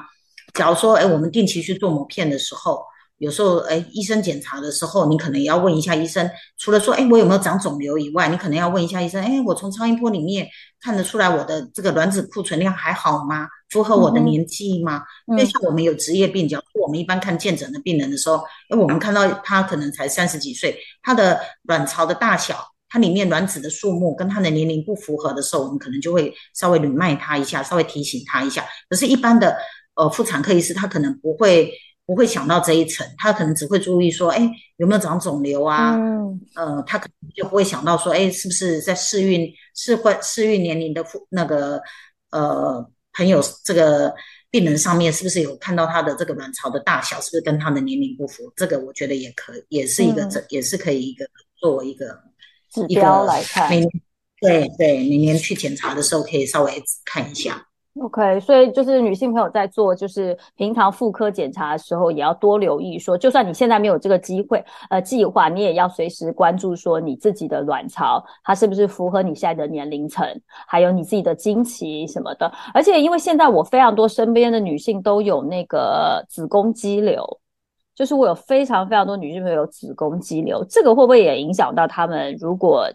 [0.52, 2.84] 假如说，哎，我们定期去做膜片的时候。
[3.18, 10.46] 有时候，哎，医生检查的时候，你可能也要问一下医生，除了说，哎，我有没有长肿瘤以外，你可能要问一下医生，哎，我从超音波里面
[10.80, 13.48] 看得出来我的这个卵子库存量还好吗？
[13.70, 15.02] 符合我的年纪吗？
[15.28, 18.36] 因为像我们有职业病，假如我们一般看见诊的病人的时候，
[18.68, 28.62] 哎，我们看到他可能才三十几岁，他的卵巢的大小，它里面卵子的数目跟他的年龄不符合的时候，我们可能就会稍微捋脉他一下，稍微提醒他一下。
[28.90, 29.56] 可是，一般的
[29.94, 31.72] 呃妇产科医师他可能不会。
[32.06, 35.96] 不会想到这一层，他可能只会注意说，哎，有没有长肿瘤啊？
[35.96, 41.80] 嗯，呃，他可能就不会想到说，哎，是不是在试孕试婚试孕年龄的妇那个
[42.30, 44.14] 呃朋友这个
[44.50, 48.52] 病人上面，是不是有看到他的这个卵巢的大小，是不是跟他的年龄不符？
[48.54, 51.26] 这个我觉得也可也是一个这也是可以一个
[51.58, 52.06] 作为一个
[52.72, 53.68] 指标来看。
[53.68, 53.90] 每年
[54.40, 56.72] 对对，每年去检查的时候可以稍微
[57.04, 57.66] 看一下。
[57.98, 70.28] OK，所以就是女性朋友在做就是平常妇科检查的时候，也要多留意说，就算你现在没有这个机会呃计划，你也要随时关注说你自己的卵巢它是不是符合你现在的年龄层，
[70.66, 72.52] 还有你自己的经期什么的。
[72.74, 77.24] 而且因为现在我非常多身边的女性都有那个子宫肌瘤，
[77.94, 82.86] 就是我有非常非常多女性朋友有子宫肌瘤，这个会不会也影响到她们如果？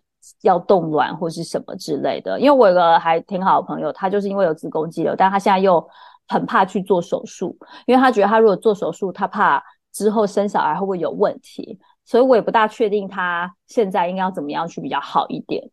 [0.41, 5.85] 要冻卵或是什么之类的，因为我有个还挺好的朋友，他就是因为有子宫肌瘤，但他现在又
[6.27, 15.69] 很怕去做手术，因为他觉得他如果做手术，他怕之后生小孩会不会有问题，所以我也不大确定他现在应该要怎么样去比较好一点。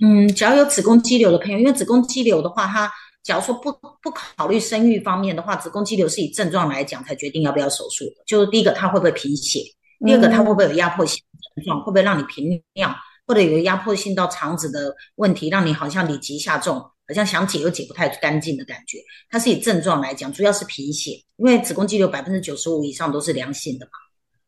[0.00, 2.90] 嗯，只要有子宫肌瘤的朋友，因为子宫肌瘤的话，他
[3.22, 8.22] 假如说不不考虑生育方面的话，子宫肌瘤是以症状来讲才决定要不要手术的。
[8.26, 9.60] 就是第一个，它会不会贫血；
[10.04, 11.27] 第二个，它会不会有压迫性症
[11.60, 12.94] 状，会不会让你频尿，
[13.26, 18.98] 或者有压迫性到肠子的问题，让你好像里急下重，好像想解又解不太干净的感觉。
[19.30, 23.92] 它是以症状来讲，主要是贫血，因为子宫肌瘤百分之九十五以上都是良性的嘛。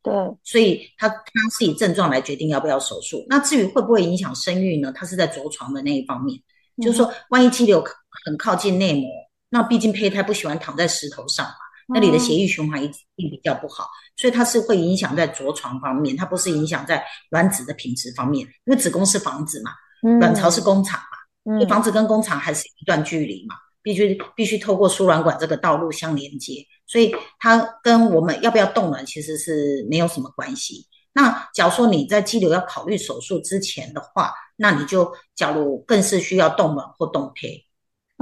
[0.03, 1.15] 对，所以它它
[1.57, 3.23] 是以症状来决定要不要手术。
[3.29, 4.91] 那至于会不会影响生育呢？
[4.95, 6.39] 它是在着床的那一方面，
[6.81, 7.83] 就是说，万一肌瘤
[8.25, 9.07] 很靠近内膜，
[9.49, 11.53] 那毕竟胚胎不喜欢躺在石头上嘛，
[11.93, 19.71] 那里的血液循环一定比较不好，所以它是会影响在着床方面，它不是影响在卵子的品质方面，因为子宫是房子嘛，
[20.19, 26.65] 卵巢是工厂嘛，所以房子跟工厂还是一段距离嘛，必须必须透过输卵管这个道路相连接。
[26.87, 30.87] 所以它跟我们要不要冻卵其实是没有什么关系。
[31.13, 37.65] 那假如说你在肌瘤要考虑手术之前的话，那你就假如更是需要冻卵或冻胚，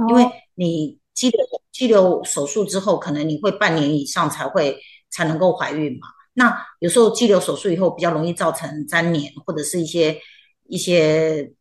[0.08, 4.78] 因为你肌瘤肌瘤手术之后，可能你会半年以上才会
[5.10, 6.08] 才能够怀孕嘛。
[6.34, 10.18] 那有时候肌瘤手术以后比较容易造成粘连或者是一些
[10.68, 11.52] 一些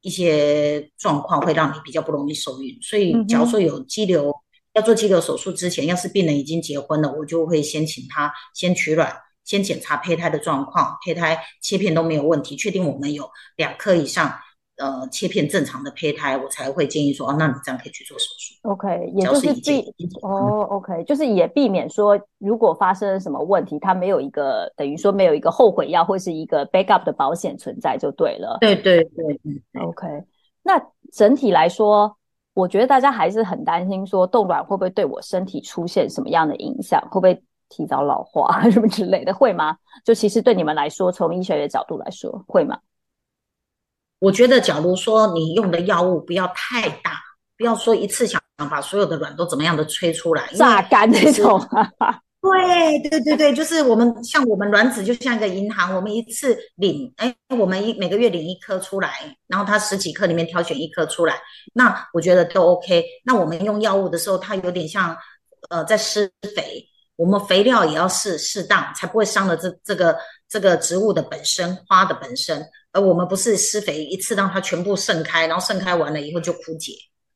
[0.00, 2.78] 一些状况，会让你比较不容易受孕。
[2.82, 4.32] 所以假如说有肌瘤。
[4.74, 9.12] 要做肌瘤手术之前，要是病人已经结婚了，我就会先请他先取卵，
[9.44, 14.38] 先检查胚胎的状况，胚胎切片都没有问题，确定我们有两颗以上，
[14.78, 18.54] 呃，切片正常的胚胎，我才会建议说，哦，那你这样可以去做手术。
[18.62, 19.84] OK，也就是避
[20.22, 28.58] 哦，OK，就是也避免说，如果发生什么问题，它没有一个等于说没有一个后悔药或是一个 backup 的保险存在就对了。
[28.60, 29.40] 对对对
[29.82, 30.06] ，OK，
[30.62, 30.80] 那
[31.12, 32.14] 整体来说。
[32.54, 37.00] 我觉得大家还是很担心，说冻卵会不会对我身体出现什么样的影响？
[37.02, 39.32] 会不会提早老化 什么之类的？
[39.32, 39.76] 会吗？
[40.04, 42.76] 就其实对你们来说，从医学的角度来说，会吗？
[44.18, 47.20] 我觉得，假如说你用的药物不要太大，
[47.56, 51.60] 不要说一次想把所有的卵都怎么样的吹出来，榨干那种。
[52.40, 61.34] 对对对对，就是我们像我们卵子就像一个银行，我们一次领，哎，我们一每个月领一颗出来，然后它十几颗里面挑选一颗出来，
[61.74, 63.04] 那我觉得都 OK。
[63.24, 65.16] 那我们用药物的时候，它有点像
[65.68, 70.16] 呃在施肥，我们肥料也要适适当，才不会伤了这这个
[70.48, 76.92] 这个植物的本身花的本身，而我们不是施肥一次让它全部盛开，然后盛开完了以后就枯竭。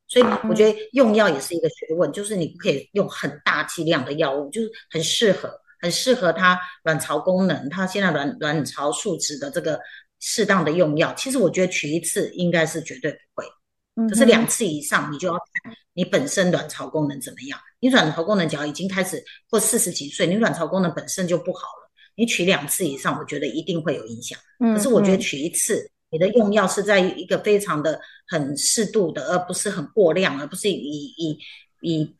[0.07, 5.49] 所以我觉得用药也是一个学问，就是你不可以用很大剂量的药物，就是很适合
[5.81, 9.79] 很适合它卵巢功能，它现在卵卵巢数值的这个
[10.19, 11.13] 适当的用药。
[11.15, 17.59] 其实我觉得取一次应该是绝对不会，可是两次以上你就要看你本身卵巢功能怎么样。
[17.79, 21.82] 你卵巢功能只要已经开始或四十几岁，你卵巢功能本身就不好了，
[22.15, 24.37] 你取两次以上，我觉得一定会有影响。
[24.59, 25.89] 可是我觉得取一次。
[26.09, 30.75] 你的用药是在一个非常的很适度的，而不是很过量，而不是以
[31.17, 31.39] 以
[31.81, 32.15] 以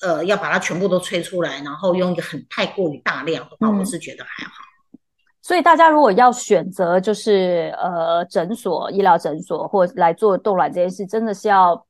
[0.00, 4.54] 呃要把它全部都吹出来，然后用一个很太过于大量的话，我是觉得还好。
[5.40, 11.86] 所以大家如果要选择，就是呃诊所、医疗诊所或来做冻卵这件事，真的是要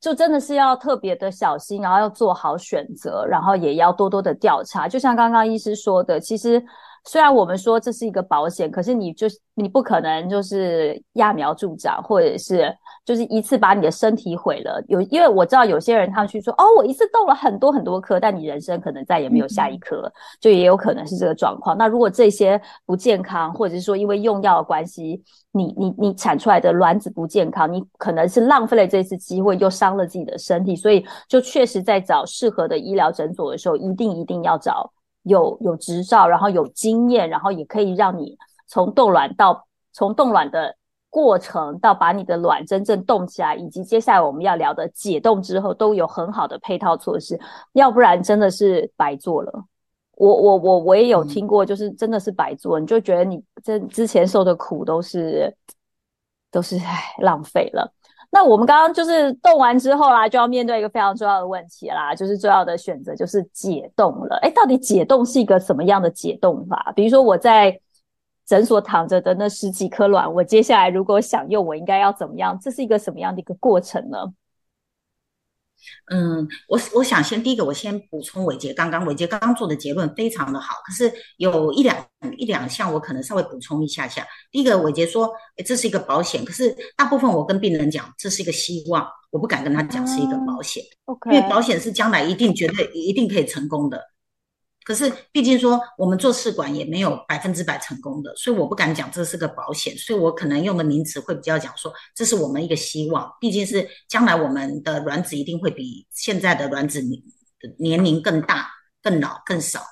[0.00, 4.88] 就真的是要特别的小心，然后要做好选择，然后也要多多的调查。
[4.88, 6.64] 就像刚刚医师说的，其实。
[7.04, 12.70] 虽然我们说这是一个保险，可是你就你不可能就是揠苗助长，或者是
[13.08, 14.84] 就是一次把你的身体毁了。
[14.86, 21.74] 有因为我知道有些人他去说哦，我一次动了很多很多颗，但你人生可能再也没有下一颗，就也有可能是这个状况。
[21.78, 30.76] 那如果这些不健康，或者是说因为用药的关系，你你你产出来的卵子不健康，你可能是浪费了这次机会，又伤了自己的身体。
[30.76, 34.92] 所以就确实在找适合的医疗诊所的时候，一定一定要找。
[35.22, 40.74] 有有执照，然后有经验，然后也可以让你从冻卵到从冻卵的
[41.10, 47.38] 过程到把你的卵真正冻起来，以及接下来我们要聊的解冻之后，都有很好的配套措施。
[47.72, 49.64] 要不然真的是白做了。
[50.16, 55.54] 我我我我也有听过，就是真的是白做，你就觉得你这之前受的苦都是
[56.50, 57.90] 都是唉浪费了。
[58.30, 64.38] 那我们刚刚就是冻完之后啦，就要面对一个非常重要的问题啦，就是重要的选择就是解冻了。
[64.42, 66.92] 哎，到底解冻是一个什么样的解冻法？
[66.94, 67.80] 比如说我在
[68.48, 72.58] 诊所躺着的那十几颗卵，我接下来如果想用，我应该要怎么样？
[72.58, 74.16] 这是一个什么样的一个过程呢？
[76.10, 81.94] 嗯，我我想先第一个，我先补充伟杰刚刚伟杰刚刚做的结论非常的好，可是有一两
[82.38, 84.26] 一两项我可能稍微补充一下下。
[84.50, 85.30] 第一个，伟杰说
[85.66, 90.82] 这是一个保险，可是大部分我跟病人讲这是一个希望，我不敢跟他讲是一个保险，
[91.26, 94.02] 因为保险是将来一定绝对一定可以成功的。
[94.88, 103.30] 可是，毕竟说我们做试管也没有百分之百成功的，所以我不敢讲这是个保险，所以我可能用的名词会比较讲说，这是我们一个希望。
[103.38, 107.02] 毕竟是将来我们的卵子一定会比现在的卵子
[107.78, 108.66] 年龄更大、
[109.02, 109.82] 更老、更少，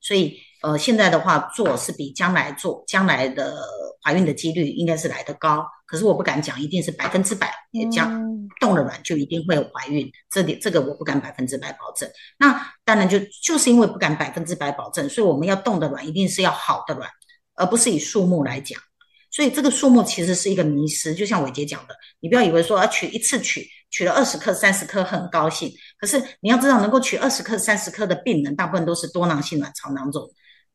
[0.00, 3.62] 所以呃，现在的话做是比将来做将来的
[4.02, 5.64] 怀孕的几率应该是来得高。
[5.90, 8.08] 可是我不敢讲一定是百分之百，也讲
[8.60, 12.08] 动了卵就一定会怀孕，这点这个我不敢百分之百保证。
[12.38, 17.10] 那当然就就是因为不敢百分之百保证，所以我们要动的卵一定是要好的卵，
[17.56, 18.80] 而不是以数目来讲。
[19.32, 30.22] 所以这个数目其实是一个迷失，就像伟杰讲的，你不要以为说啊取一次取取了二十克、三十克很高兴，可是你要知道能够取二十克、三十克的病人，大部分都是多囊性卵巢囊肿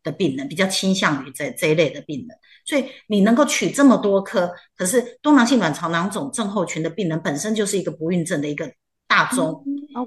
[0.06, 2.38] 的病人，比较倾向于这这一类的病人。
[2.64, 8.72] 所以你能够取这么多颗，可是多囊性卵巢囊肿症候群的病人本身就是一个不孕症的一个
[9.08, 9.64] 大宗，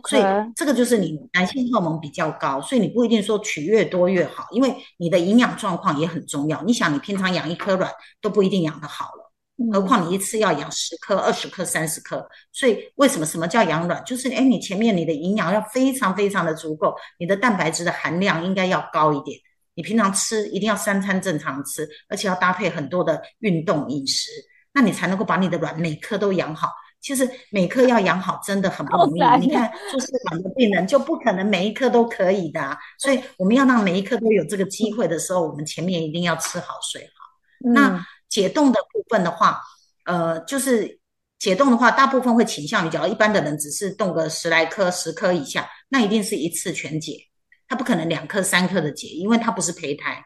[0.08, 0.22] 所以
[0.56, 6.60] 这个就是你男性荷尔蒙比较高，所以你不一定说取越多越好，因为你的营养状况也很重要。
[6.62, 12.26] 你想，你平常养一颗卵都不一定养得好了，何况你一次要养十颗、二十颗、三十颗。
[12.52, 14.02] 所以为什么什么叫养卵？
[14.04, 19.38] 就是哎，你前面你的营养要非常非常的足够，你的蛋白质的含量应该要高一点。
[19.78, 24.28] 你平常吃一定要三餐正常吃，而且要搭配很多的运动饮食，
[24.72, 26.68] 那你才能够把你的卵每颗都养好。
[27.00, 29.46] 其实每颗要养好真的很不容易。
[29.46, 37.70] 你看做试管的病人就不可能每一颗都可以的，所以我们要让每一颗都有这个机会的时候，我们前面一定要吃好睡好。
[37.72, 39.60] 那解冻的部分的话，
[40.06, 40.98] 呃，就是
[41.38, 47.27] 解冻的话，大部分会倾向于，假如一般的人只是冻个十来颗、十颗以下，那一定是一次全解。
[47.68, 50.24] 它不可能两颗三颗的解，因为它不是胚胎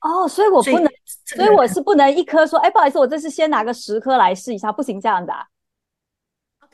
[0.00, 0.92] 哦，所以我不能，
[1.24, 5.46] 所以我是不能一颗说，哎，不好意思，我这次先拿个十颗来试一下，不行这样的啊？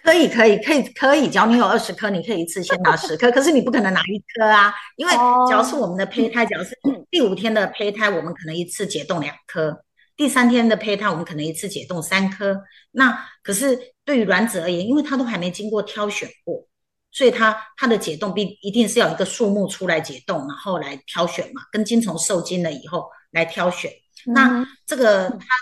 [0.02, 5.12] 可以，可以，可以，可以，只要你有二十颗，你可以一次先拿十颗， 可是你不可能拿一颗啊，因为
[5.46, 6.76] 只要是我们的胚胎，只要是
[7.10, 9.84] 第五天的胚胎，我们可能一次解冻两颗，
[10.16, 12.62] 第三天的胚胎，我们可能一次解冻三颗。
[12.92, 16.66] 那可是对于卵子而言，因为它都还没经过挑选过。
[17.12, 23.90] 所以它它的解冻必一定是要一个树木出来解冻，然后来挑选嘛，跟精虫受精了以后来挑选。
[24.26, 25.56] 那这个它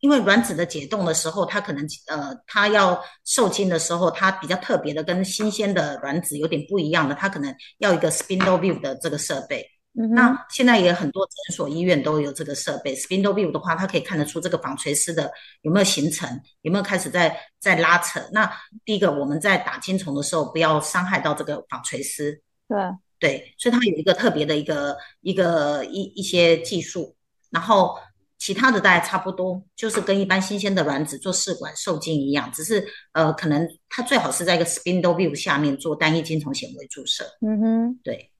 [0.00, 9.64] 因为卵子的解冻的时候，它可能呃它要受精的时候，它比较特别的，跟新鲜的卵子有点不一样的，它可能要一个 spindle view 的这个设备。
[9.94, 12.94] 那现在也很多诊所、医院都有这个设备。
[12.96, 15.30] Spindle View 的话，它可以看得出这个纺锤丝的
[15.60, 18.18] 有没有形成，有没有开始在在拉扯。
[18.32, 18.50] 那
[18.86, 22.40] 第一个，我们在打精虫的时候，不要伤害到这个纺锤丝。
[22.66, 22.78] 对
[23.20, 27.14] 对，所以它有一个特别的一个一个一一些技术。
[27.50, 27.94] 然后
[28.38, 32.82] 其他的大概差不多，就是跟一般新鲜的卵子做试管受精一样，只是
[33.12, 37.24] 呃，可能它最好是在一个 Spindle View 下面做单一精虫显微注射。
[37.46, 38.31] 嗯哼，对。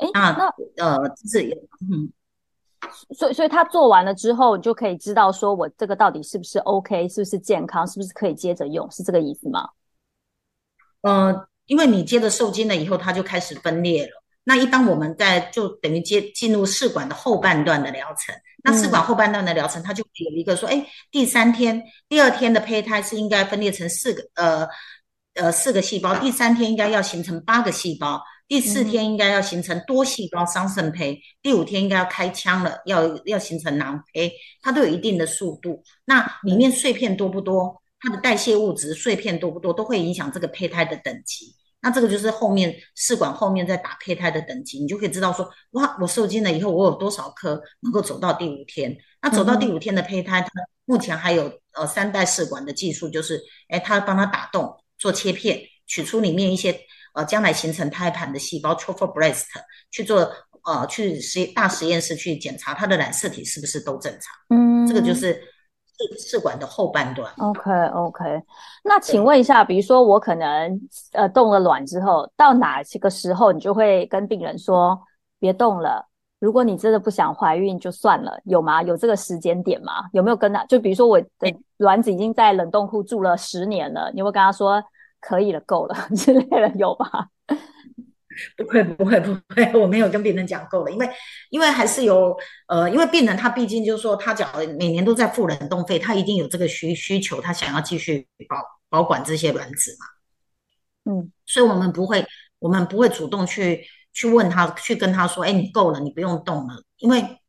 [0.00, 1.42] 哎，那呃，是
[1.90, 2.10] 嗯，
[3.14, 9.68] 所以所以他做完了之后，你就可以知道说我这个到底是不是 OK，是不是健康，是不是可以接着用，是这个意思吗？
[11.02, 14.12] 呃，因为你接着受精了以后，它就开始分裂了。
[14.44, 18.34] 那一般我们在就等于接进入试管的后半段的疗程。
[18.64, 24.68] 那试管后半段的疗程，它就有一个说，哎，第三天、第二天的胚胎是应该分裂成四个呃
[25.34, 28.22] 呃四个细胞，第三天应该要形成八个细胞。
[28.50, 35.80] 第四天应该要形成多细胞桑葚胚，第五天应该要开腔了，要要形成囊胚，它都有一定的速度。
[36.04, 37.80] 那里面碎片多不多？
[38.00, 39.72] 它的代谢物质碎片多不多？
[39.72, 41.54] 都会影响这个胚胎的等级。
[41.80, 48.98] 那这个就是后面试管后面再打胚胎的等级，你就可以知道说，哇，我受精了以后，我有多少颗能够走到第五天？
[49.22, 50.50] 那走到第五天的胚胎，它
[50.86, 56.76] 目前还有呃三代试管的技术，就是哎，它帮它打洞做切片，取出里面一些。
[57.14, 60.30] 呃，将来形成胎盘的细胞 t r o p h o b r e a s t 去做
[60.64, 64.20] 呃，去实大实验室去检查它的染色体是不是都正常。
[64.50, 67.32] 嗯，这个就是试试管的后半段。
[67.38, 68.42] OK OK，
[68.84, 70.80] 那请问一下，比如说我可能
[71.12, 75.00] 呃动了卵之后，到哪些个时候你就会跟病人说
[75.38, 76.06] 别动了？
[76.40, 78.82] 如果你真的不想怀孕就算了，有吗？
[78.82, 80.04] 有这个时间点吗？
[80.12, 80.62] 有没有跟他？
[80.66, 84.82] 就比如说我的卵子已经在冷冻库住了十年了，你会跟他说？
[85.20, 87.28] 可以了，够了 之类的有吧？
[88.56, 91.10] 不会，不会，不会， 我没有跟病人讲够了，因为
[91.50, 92.34] 因为还是有
[92.68, 98.56] 呃，因为病人他毕竟就是说，他讲每年都在付冷冻费，他一定有这个需需求，他想要继续保
[98.88, 101.12] 保管这些卵子嘛。
[101.12, 102.24] 嗯，所以我们不会，
[102.60, 107.39] 我们不会主动去去问他，去跟他说，哎，你够了，你不用动了，因为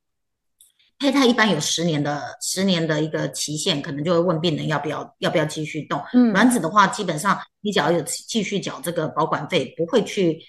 [1.02, 6.00] 胚胎一般有十年的十年的一个期限，可能就会问病人要不要要不要继续动。
[6.14, 10.40] 嗯，卵子的话，基本上你只要有继续缴这个保管费，不会去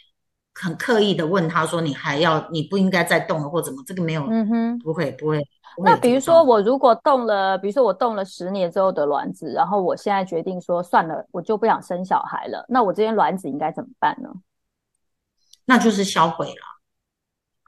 [0.53, 5.43] 很刻意的问他说你还要你不应该再动了或怎么，这个没有，嗯哼，不会不会。
[5.83, 14.29] 那比如说我如果动了，比如说我动了十年之后的卵子，然后我现在决定说算了，我就不想生小孩了，那我这些卵子应该怎么办呢？
[15.65, 16.63] 那就是销毁了，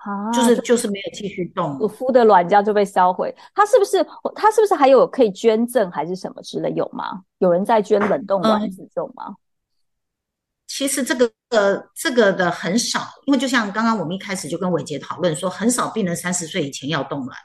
[0.04, 3.34] 啊，就是就是没有继续动，我孵的卵浆就被销毁。
[3.54, 7.22] 它是不是它是不是还有可以捐赠还是什么之类有吗？
[7.38, 9.34] 有人在捐冷冻卵子这种吗？
[10.66, 17.38] 其实这个呃这个的很少，因为就像刚刚我们一开始就跟伟杰讨论说，很少病人三十岁以前要冻卵。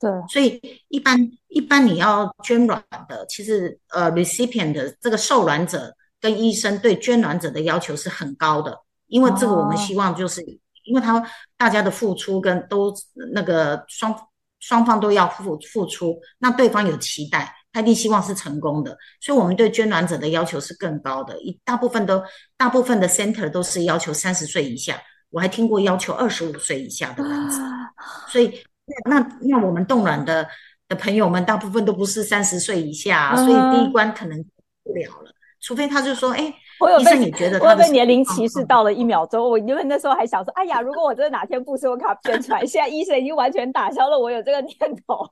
[0.00, 8.76] 对，所以一般一般你要捐卵的，其实呃，recipient 的这个受卵者跟医生对捐卵者的要求是很高的，
[9.06, 10.40] 因为这个我们希望就是，
[10.84, 11.22] 因为他
[11.56, 12.94] 大家的付出跟都
[13.32, 14.14] 那个双
[14.60, 22.22] 双方都要付付出，那对方有期待，他一定希望是成功的，所以我们对捐卵者的要求是更高的，一大部分都
[22.56, 27.60] 大部分的 center 都是要求三十岁以下，我还听过要求二十五岁以下的卵子，
[28.28, 28.62] 所以。
[29.06, 30.46] 那那那我们冻卵的
[30.88, 34.44] 的朋友们，大部分都不是三十岁以下，所以第一关可能
[34.82, 35.32] 不了了。
[35.60, 36.52] 除非他就说：“哎，
[36.90, 44.76] 医生，你觉得他的年龄歧视到了一秒钟？”我因为那时候还想说：“哎呀，如果我真的哪天不收卡捐出来， 现在医生已经完全打消了我有这个念
[45.06, 45.28] 头。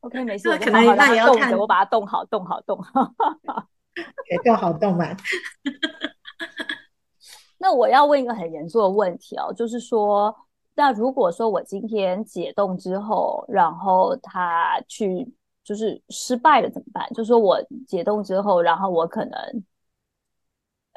[0.00, 3.12] ”OK，没事，可能那也要看，我把它冻好，冻好，冻好，
[4.28, 5.16] 给冻好冻满。
[7.58, 10.34] 那我要问一个很严肃的问题哦，就是说。
[10.76, 15.24] 那如果说我今天解冻之后，然后他去
[15.64, 17.08] 就是失败了怎么办？
[17.14, 17.58] 就是说我
[17.88, 19.64] 解冻之后，然后我可能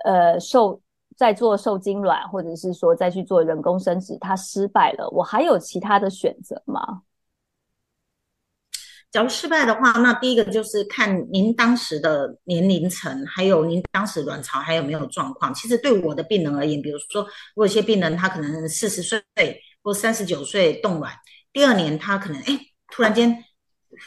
[0.04, 0.80] 呃受
[1.16, 7.02] 再做受精卵，或者是说再去做人工生殖，它失败了，我还有其他的选择吗？
[9.10, 15.54] 假如失败的话，那第一个就是看您当时的年龄层，还有您当时卵巢还有没有状况。
[15.54, 19.24] 其实对我的病人而言，比如说我有些病人他可能四十岁。
[19.84, 21.14] 或三十九岁冻卵，
[21.54, 22.60] 第二年他可能哎，
[22.90, 23.46] 突然间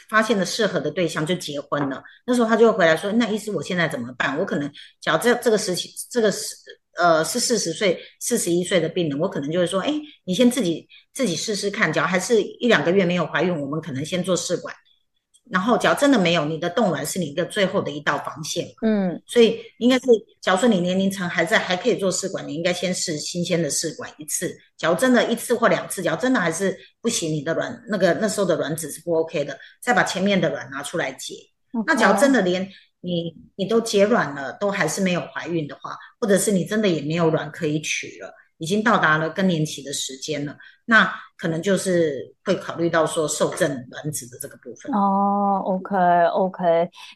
[0.09, 2.03] 发现了适合的对象就结婚了。
[2.25, 4.37] 那时候他就会回来说：“那意思我现在怎么办？
[4.39, 6.55] 我可能假如这这个时期，这个是
[6.97, 9.93] 呃是四十岁、四十一岁的病人，我可能就会说：哎，
[10.25, 11.91] 你先自己自己试试看。
[11.91, 14.75] 只要还是一两个月没有怀孕，我们可能先做试管。”
[15.51, 18.65] 然后，只要真的没有，你的冻卵是你的最后的一道防线。
[18.81, 20.05] 嗯，所以应该是，
[20.39, 24.57] 假如说你年龄层还在，还可以做试管，你应该先试新鲜的试管一次。
[24.77, 31.35] 假如真的一次或两次，假如真的还是不行，你的卵那个那时候的卵子是不 OK 的，再把前面的卵拿出来解。
[31.85, 32.65] 那假如真的连
[33.01, 38.33] 你你都结卵了，都还是没有怀孕的话，或者是你真的也没有卵可以取了。
[38.61, 40.55] 已经到达了更年期的时间了，
[40.85, 45.63] 那可能就是会考虑到说受赠卵子的这个部分哦。
[45.65, 45.97] OK
[46.27, 46.63] OK，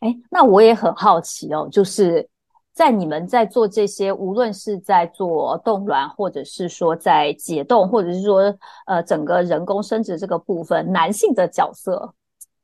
[0.01, 2.27] 哎，那我也很好奇哦，就是
[2.73, 8.51] 在你们在做这些，无论是在做冻卵，或者是说在解冻，或者是说
[8.87, 12.11] 呃整个人工生殖这个部分，男性的角色。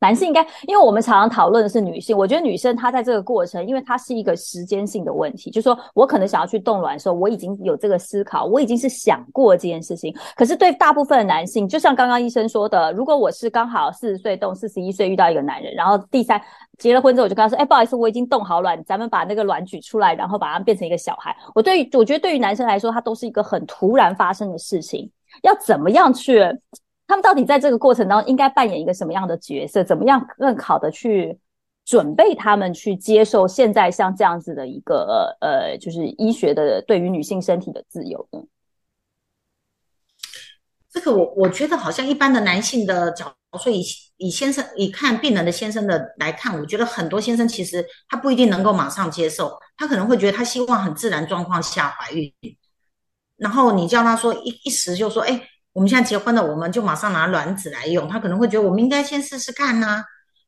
[0.02, 10.12] 男性应该，因为我们常常讨论的是女性，我觉得女生她在这个过程，因为它是一个时间性的问题，就是说我可能想要去冻卵的时候，我已经有这个思考，我已经是想过这件事情。
[10.36, 16.41] 可是对大部分的男性，就像刚刚医生说的，如果我是刚好四十岁冻，四十一岁遇到一个男人，然后第三
[16.80, 21.36] 结了婚之后，我就跟他说，哎，不好意思，我已经冻好卵，咱们把那个卵取出来，然后把它变成一个小孩。
[21.54, 25.08] 我对于我觉得对于男生来说，它都是一个很突然发生的事情，
[25.43, 26.43] 要怎么样去？
[27.12, 29.84] 他们到底在这个过程当中应该扮演一个什么样的角色？
[29.84, 31.38] 怎么样更好的去
[31.84, 38.39] 准备他们去接受现在像这样子的一个呃，就是医学的对于女性身体的自由呢？
[40.89, 43.84] 这个我我觉得好像一般的男性的角度，以
[44.16, 52.34] 以先生以看病人的先生的来看，我觉得很多先生其实他不一定能够马上接受，他可能会觉得他希望很自然状况下怀孕，
[53.36, 55.49] 然后你叫他说一一时就说哎。
[55.74, 58.07] 我们现在结婚了，我们就马上拿卵子来用。
[58.07, 60.03] 他可能会觉得，我们应该先试试看呐，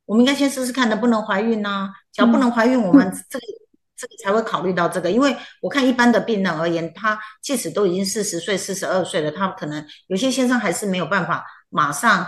[0.06, 1.90] 我们应该先试试看能不能怀孕呐。
[2.12, 3.46] 只要不能怀孕，我们这个
[3.96, 5.10] 这个才会考虑到这个。
[5.10, 12.28] 因为我看一般的病人而言，他即使都已经四十岁、四十二岁了，他可能有些先生还是没有办法马上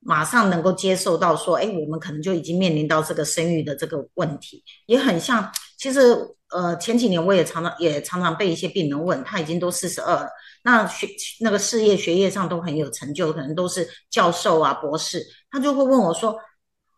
[0.00, 5.50] 马上能够接受到说，哎，我们可能就已经面临到这个生育的这个问题，也很像。
[5.78, 6.16] 其实，
[6.54, 10.28] 呃，前几年我也常常也常常被一些病人问，他已经都四十二了。
[10.62, 11.08] 那学
[11.40, 16.38] 那个事业学业上都很有成就，可能都是教授啊博士，他就会问我说：“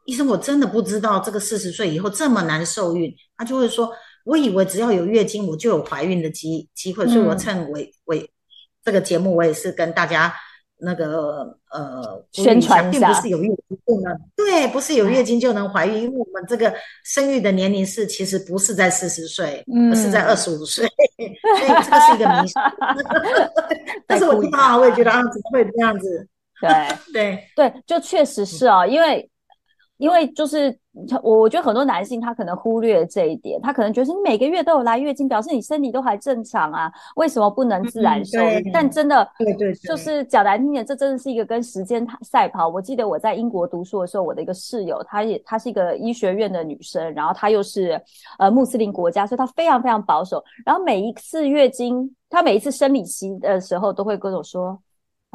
[0.04, 3.90] 医生，我真的不知道这个四十岁以后这么难受孕。”他就会说
[4.26, 8.30] ：“我以为只要有月经，我就有怀孕的机机会，所以我趁为为
[8.84, 10.34] 这个节目，我也是跟大家。
[10.78, 16.72] 那个呃，宣传并不是有月经就能对，不是有月经就能怀孕，因为我们这个
[17.04, 22.54] 生育的年龄是其实不是在四十岁，而是在二十五岁，所以这个是一个迷信。
[24.06, 26.28] 但是我听到，我也觉得啊，怎么会这样子？
[26.60, 29.28] 对对对，就确实是啊，因为。
[29.98, 30.76] 因为就是
[31.22, 38.70] 我，我觉得很多男性他可能忽略这一点，他可能觉得你每个月都有来月经，表示你身体都还正常啊，为什么不能自然受孕？
[38.72, 42.68] 但真的，对对，就是讲难听点，这真的是一个跟时间赛跑。
[42.68, 48.00] 我记得我在英国读书的时候，我的一个室友，她也她是一个医学院的女生，然后她又是
[48.38, 50.42] 呃穆斯林国家，所以她非常非常保守。
[50.64, 54.78] 然后每一次月经，她每一次生理期的时候，都会跟我说。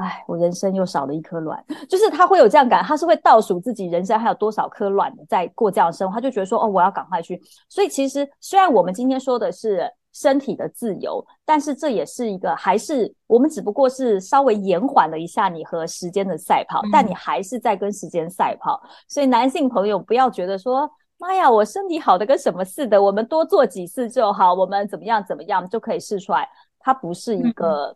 [0.02, 7.40] 哎，我人生又少了一颗卵，就是他会有这样感，他是会倒数自己人生还有多少颗卵在过这样生活，他就觉得说，哦，我要赶快去。
[7.70, 18.82] 所以其实虽然我们今天说的是身体的自由，但是这也是一个，还是我们只不过是稍微延缓了一下你和时间的赛跑，但你还是在跟时间赛跑。
[19.08, 20.90] 所以男性朋友不要觉得说，
[21.20, 26.50] 妈呀，我身体好的跟什么似的，我们多做几次就好，我们怎么样怎么样就可以试出来，
[26.80, 27.96] 它不是一个。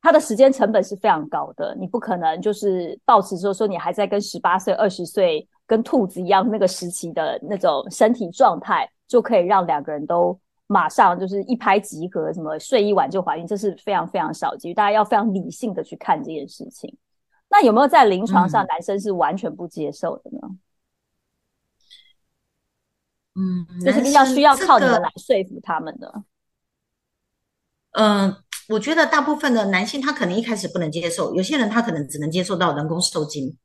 [0.00, 10.38] 它的时间成本是非常高的，你不可能就是保持说说你还在跟十八岁、二十岁跟兔子一样那个时期的那种身体状态，就可以让两个人都
[10.68, 14.72] 马上就是一拍即合，什么睡一晚就怀孕，这是非常非常少见。
[14.72, 16.96] 大家要非常理性的去看这件事情。
[17.48, 20.38] 那有没有在临床上男生是完全不接受的呢？
[23.34, 26.22] 嗯，就是比较需要靠你们来说服他们的。
[27.92, 28.36] 嗯。
[28.68, 33.56] 我觉得大部分的男性他可能一开始不能接受，有些人他可能只能接受到人工受精，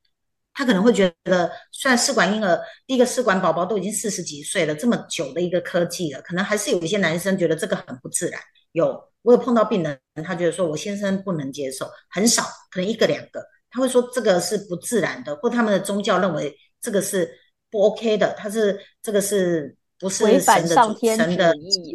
[0.54, 8.40] 他可能会觉得，虽然试管婴儿第一个试管宝宝都已经四十几岁了，这么久的一个科技了，可能还是有一些男生觉得这个很不自然。
[8.72, 17.30] 有我有碰到病人，他觉得说我先生不能接受，很少，可能一个两个，他会说这个是不自然的，或他们的宗教认为这个是
[17.70, 21.94] 不 OK 的，他是这个是不是神的神的意？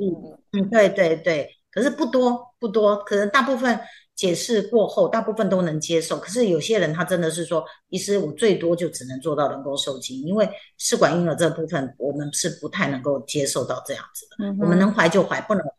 [0.52, 1.50] 嗯，对对对。
[1.72, 3.80] 可是不多不多，可能大部分
[4.16, 6.18] 解释过后，大部分都能接受。
[6.18, 14.48] 可是有些人他真的是说，医师我最多就只能做到人工受精，因为试管婴儿这部分我们是不太能够接受到这样子的。
[14.62, 15.72] 我们能怀就怀，不能怀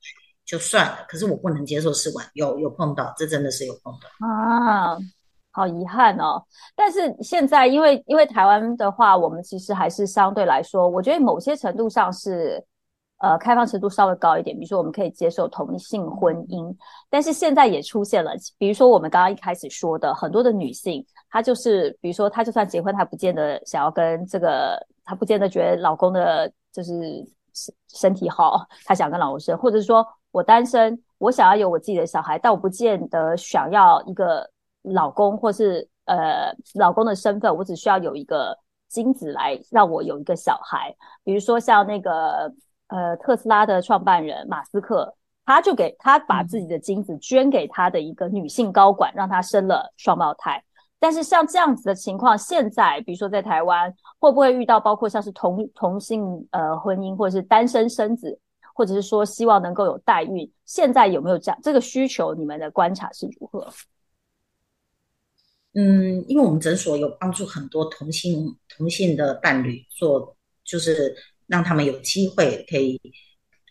[0.47, 1.05] 就算了。
[1.07, 4.97] 可是我不能接受试管，有有碰到，这真的是有碰到啊，
[5.51, 6.43] 好遗憾哦。
[6.75, 12.65] 但是现在因为因为台湾的话，我们其实还是相对来说，我觉得某些程度上是。
[13.21, 16.75] 呃，开放程度稍微高一点，比如说我们可以接受同性婚姻，
[17.11, 26.93] 但是现在也出现了，比如说我们刚刚一开始说的很多的女性，她就是，比如说她就算结婚，她不见得想要跟这个，她不见得觉得老公的就是
[27.53, 34.51] 身身体好，她想跟老公生，或者是说我单身，我想要有我自己的小孩，但我不见得想要一个
[34.81, 38.57] 老公，或是呃老公的身份，我只需要有一个
[38.89, 42.51] 精子来让我有一个小孩，比如说像那个。
[42.91, 45.15] 呃，特斯拉的创办人马斯克，
[45.47, 50.61] 他就给他把自己的精子捐给他的一个女性高管，让她生了双胞胎。
[50.99, 58.37] 但是像这样子的情况，现在比如说在台湾，会不会遇到包括像是同同性呃婚姻，或者是单身生子，
[58.75, 60.51] 或者是说希望能够有代孕？
[60.65, 62.35] 现在有没有这样这个需求？
[62.35, 63.73] 你们的观察是如何？
[65.75, 71.15] 嗯，因为我们诊所有帮助很多同性同性的伴侣做，就是。
[71.51, 73.01] 让他们有机会可以，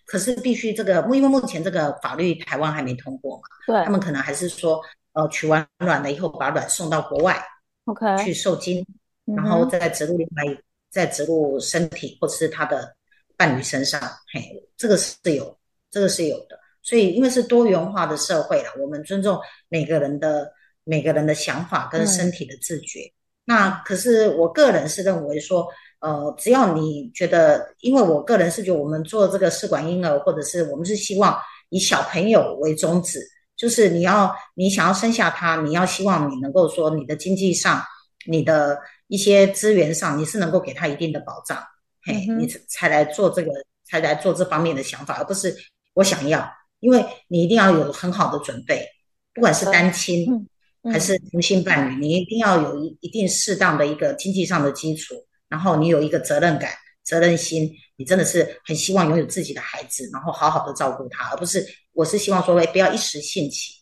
[0.06, 4.82] 可是必须这个，因为目前这个法律台湾还没通过嘛，对，他们可能还是说，
[5.14, 7.42] 呃，取完卵了以后，把卵送到国外
[7.86, 8.86] ，OK，去受精，
[9.24, 10.44] 然后再植入另外，
[10.90, 12.94] 再植入身体或者是他的
[13.38, 13.98] 伴侣身上，
[14.34, 15.58] 嘿，这个是有，
[15.90, 16.60] 这个是有的。
[16.82, 20.52] 所以因为是多元化的社会了，我们尊重每个人的
[20.84, 23.00] 每个人的想法跟身体的自觉。
[23.46, 25.66] 那可是我个人是认为说。
[26.00, 31.38] 呃，只要你觉得，因为我个人是觉得，我们做这个试管婴儿，或者是我们是希望
[31.70, 33.20] 以小朋友为宗旨，
[33.58, 37.84] 就是你要你想要生下他，你要希望你能够说你的经济上，
[38.26, 41.62] 你的一些资源上，你是能够给他一定的保障，
[42.04, 43.52] 嘿，你才来做这个，
[43.86, 45.54] 才来做这方面的想法，而不是
[45.96, 48.88] 我想要，因为你一定要有很好的准备，
[49.34, 50.48] 不管是单亲
[50.86, 55.14] 还是同性伴侣，你一定要有一一定适当的一个经济上的基础。
[55.50, 56.72] 然后你有一个责任感、
[57.04, 63.74] 责任心，你真的是很希望拥有自己的孩子，然后好好的照顾他，而不是我是希望说，哎，不要一时兴起，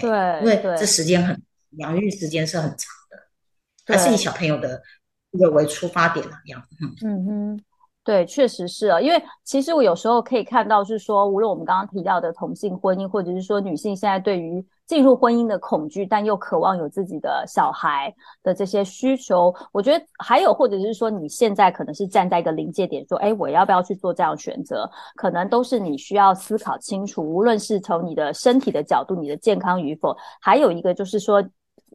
[0.00, 0.08] 对，
[0.40, 1.42] 因为这时间很
[1.78, 2.78] 养育时间是很长
[3.10, 4.80] 的，还是以小朋友的
[5.32, 6.64] 一个为出发点那样，
[7.02, 7.64] 嗯哼，
[8.02, 24.90] 对，确实是啊，因为其实我有时候可以看到是说，无论我们刚刚提到的同性婚姻，或者是说女性现在对于进入婚姻的恐惧，但又渴望有自己的小孩的这些需求，我觉得还有，或者是说你现在可能是站在一个临界点，说，哎，我要不要去做这样选择？
[25.14, 31.44] 可能都是你需要思考清楚，无论是从你的身体的角度，你的健康与否，还有一个就是说，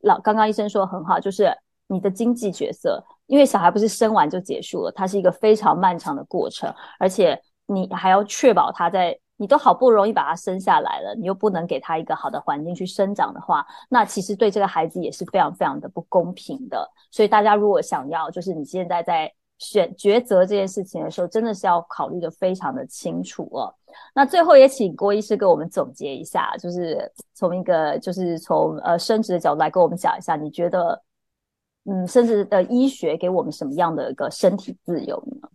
[0.03, 1.51] 老刚刚医生说很好，就是
[1.87, 3.03] 你的经济角色。
[3.27, 16.87] 因为小孩不是生完就结束了，它是一个非常漫长的过程，而且你还要确保他在你都好不容易把他生下来了，你又不能给他一个好的环境去生长的话，那其实对这个孩子也是非常非常的不公平的。
[17.11, 23.73] 所以大家如果想要，就是你现在在选抉择这件事情的时候，真的是要考虑的非常的清楚哦。
[24.13, 31.01] 那最后也请郭医师给我们总结一下，就是从一个就是从呃生殖的角度来跟我们讲一下，你觉得。
[31.85, 35.47] 嗯，甚至的医学给我们什么样的一个身体自由呢？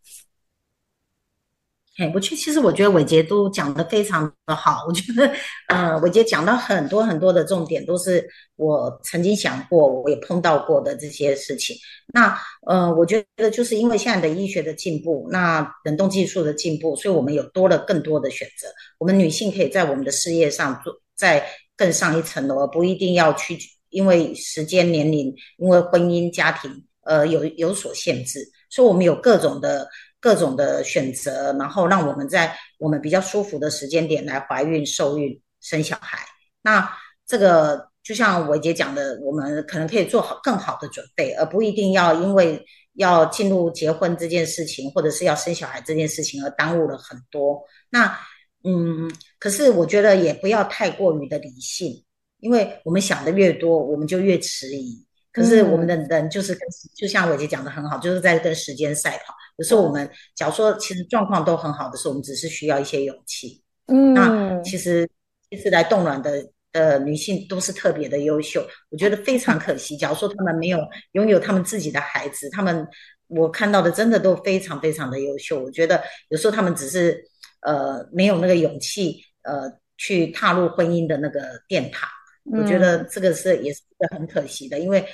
[1.99, 4.85] 哎，我去，其实我觉得伟杰都讲的非常的好。
[4.89, 5.31] 我觉得，
[5.68, 8.26] 呃，伟杰讲到很多很多的重点，都是
[8.57, 11.76] 我曾经想过，我也碰到过的这些事情。
[12.14, 18.68] 那，呃，我觉得就是因为现在的医学的进步，那冷冻技术的进步，所以我们有多了更多的选择。
[18.99, 21.45] 我们女性可以在我们的事业上做再
[21.76, 23.59] 更上一层楼，而不一定要去。
[23.91, 29.88] 因为时间、年龄，因为婚姻、家庭，呃，有有所限制，所以我们有各种的
[30.20, 36.18] 各种的选择，然后让我们在我们比较舒服的时间点来怀孕、受孕、生小孩。
[36.62, 36.91] 那
[37.26, 42.64] 这个就像伟杰讲的，我们可能可以做好更好的准备，而不一定要因为
[42.95, 47.62] 要进入结婚这件事情，或者是要生小孩这件事情而耽误了很多。
[47.91, 48.18] 那
[48.62, 52.05] 嗯，可是我觉得也不要太过于的理性。
[52.41, 55.07] 因为我们想的越多，我们就越迟疑。
[55.32, 56.61] 可是我们的人就是跟，
[56.97, 59.32] 就像伟杰讲的很好，就是在跟时间赛跑。
[59.59, 63.62] 有时候我们假如说其实状况都很好的时候，我们只是需要一些勇气。
[63.86, 65.09] 嗯，那其实
[65.49, 69.97] 其实来冻卵的的女性都是特别的优秀，我觉得非常可惜。
[69.97, 70.80] 假如说她们没有
[71.12, 72.84] 拥有她们自己的孩子，她们
[73.28, 75.62] 我看到的真的都非常非常的优秀。
[75.62, 77.24] 我觉得有时候他们只是
[77.61, 82.09] 呃没有那个勇气呃去踏入婚姻的那个殿堂。
[82.45, 83.80] 我觉得这个是也是
[84.11, 85.05] 很可惜的，因为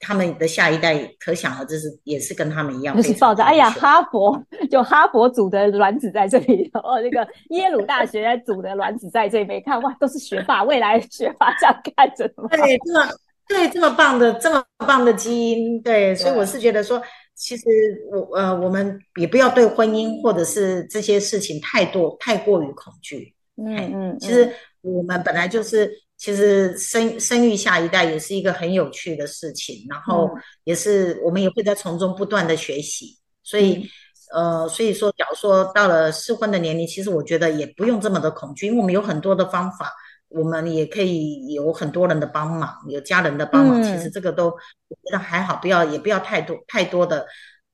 [0.00, 4.38] 他们的下一代可想而知是也是跟他们一样，就是抱着哎呀，哈佛
[4.70, 13.08] 就哈佛组的卵子在这里，哦，那个耶鲁大学组的卵子在这边，看哇，都是学霸，未来学霸这样看着对，这么
[13.48, 17.02] 对这么棒的这么棒的基因，对，所以我是觉得说，
[17.34, 17.64] 其实
[18.12, 26.03] 我呃，我们也不要对婚姻或者是这些事情太多太过于恐惧，嗯嗯，其实我们本来就是。
[26.24, 30.30] 其实生生育下一代也是一个很有趣的事情，然后
[30.64, 33.86] 也是我们也会在从中不断的学习，所以
[34.32, 39.92] 呃，所以说，假如说到了适婚的年龄，其实我觉得也不用这么的恐惧，因为我们有很多的方法，
[40.28, 47.26] 我们也可以有很多人的帮忙，有家人的帮忙，其实这个都我觉得还好，不要也不要太多太多的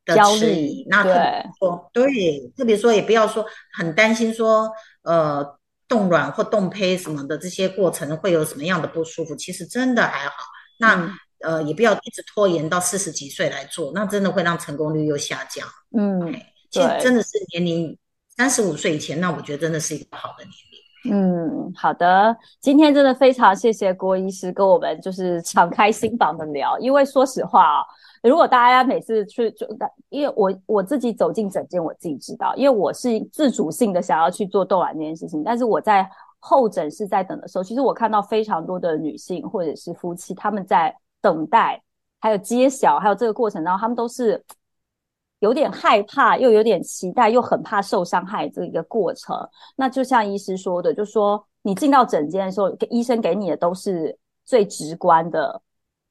[0.05, 0.84] 的迟疑。
[0.90, 3.46] 那特别说对，特别说也不要说
[3.78, 4.68] 很担心说
[5.03, 5.59] 呃。
[5.91, 9.34] 冻卵或冻胚什么的这些过程会有什么样的不舒服？
[9.34, 10.34] 其实真的还好。
[10.78, 15.66] 那呃，也不要一直拖延到四十几岁来做，那真的会让成功率又下降。
[15.99, 16.32] 嗯，
[16.70, 17.99] 其实真的是年龄
[18.36, 21.12] 三十五岁以前，那我觉得真的是一个好的年龄。
[21.12, 22.36] 嗯，好的。
[22.61, 27.84] 今天真的非常谢谢郭医师跟我们就是敞开心房的聊，因为说实话啊。
[28.22, 29.66] 如果大家每次去就，
[30.10, 35.42] 因为我我自己走进诊间，我自己知道，因为我是自主性的想要去做冻卵这件事情。
[35.42, 36.06] 但是我在
[36.38, 41.82] 候诊室在等的时候，其实我看到非常多的女性或者是夫妻，他们在等待，
[42.20, 44.44] 还有揭晓，还有这个过程当中，他们都是
[45.38, 49.34] 有点害怕，又有点期待，又很怕受伤害这一个过程。
[49.76, 55.62] 那就像医师说的，就说你进到诊间的时候，医生给你的都是最直观的。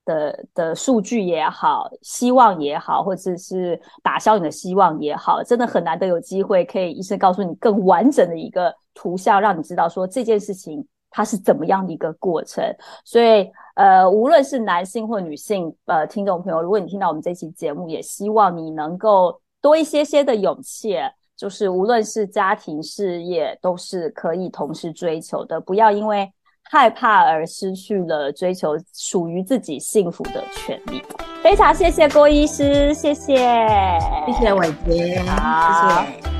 [0.10, 12.64] 的的数据也好，希望也好，或者是打消你的希望也好，真的很难得有机会可以医生告诉你更完整的一个图像，让你知道说这件事情它是怎么样的一个过程。
[13.06, 20.96] 所以，呃，无论是男性或女性，呃，听众朋友，如果你听到我们这期节目，也希望你能够多一些些的勇气，
[21.38, 26.28] 就是无论是家庭事业都是可以同时追求的，不要因为。
[26.72, 31.04] 害怕而失去了追求属于自己幸福的权利。
[31.42, 33.38] 非常谢谢郭医师，谢谢，
[34.28, 36.39] 谢谢伟杰，谢谢。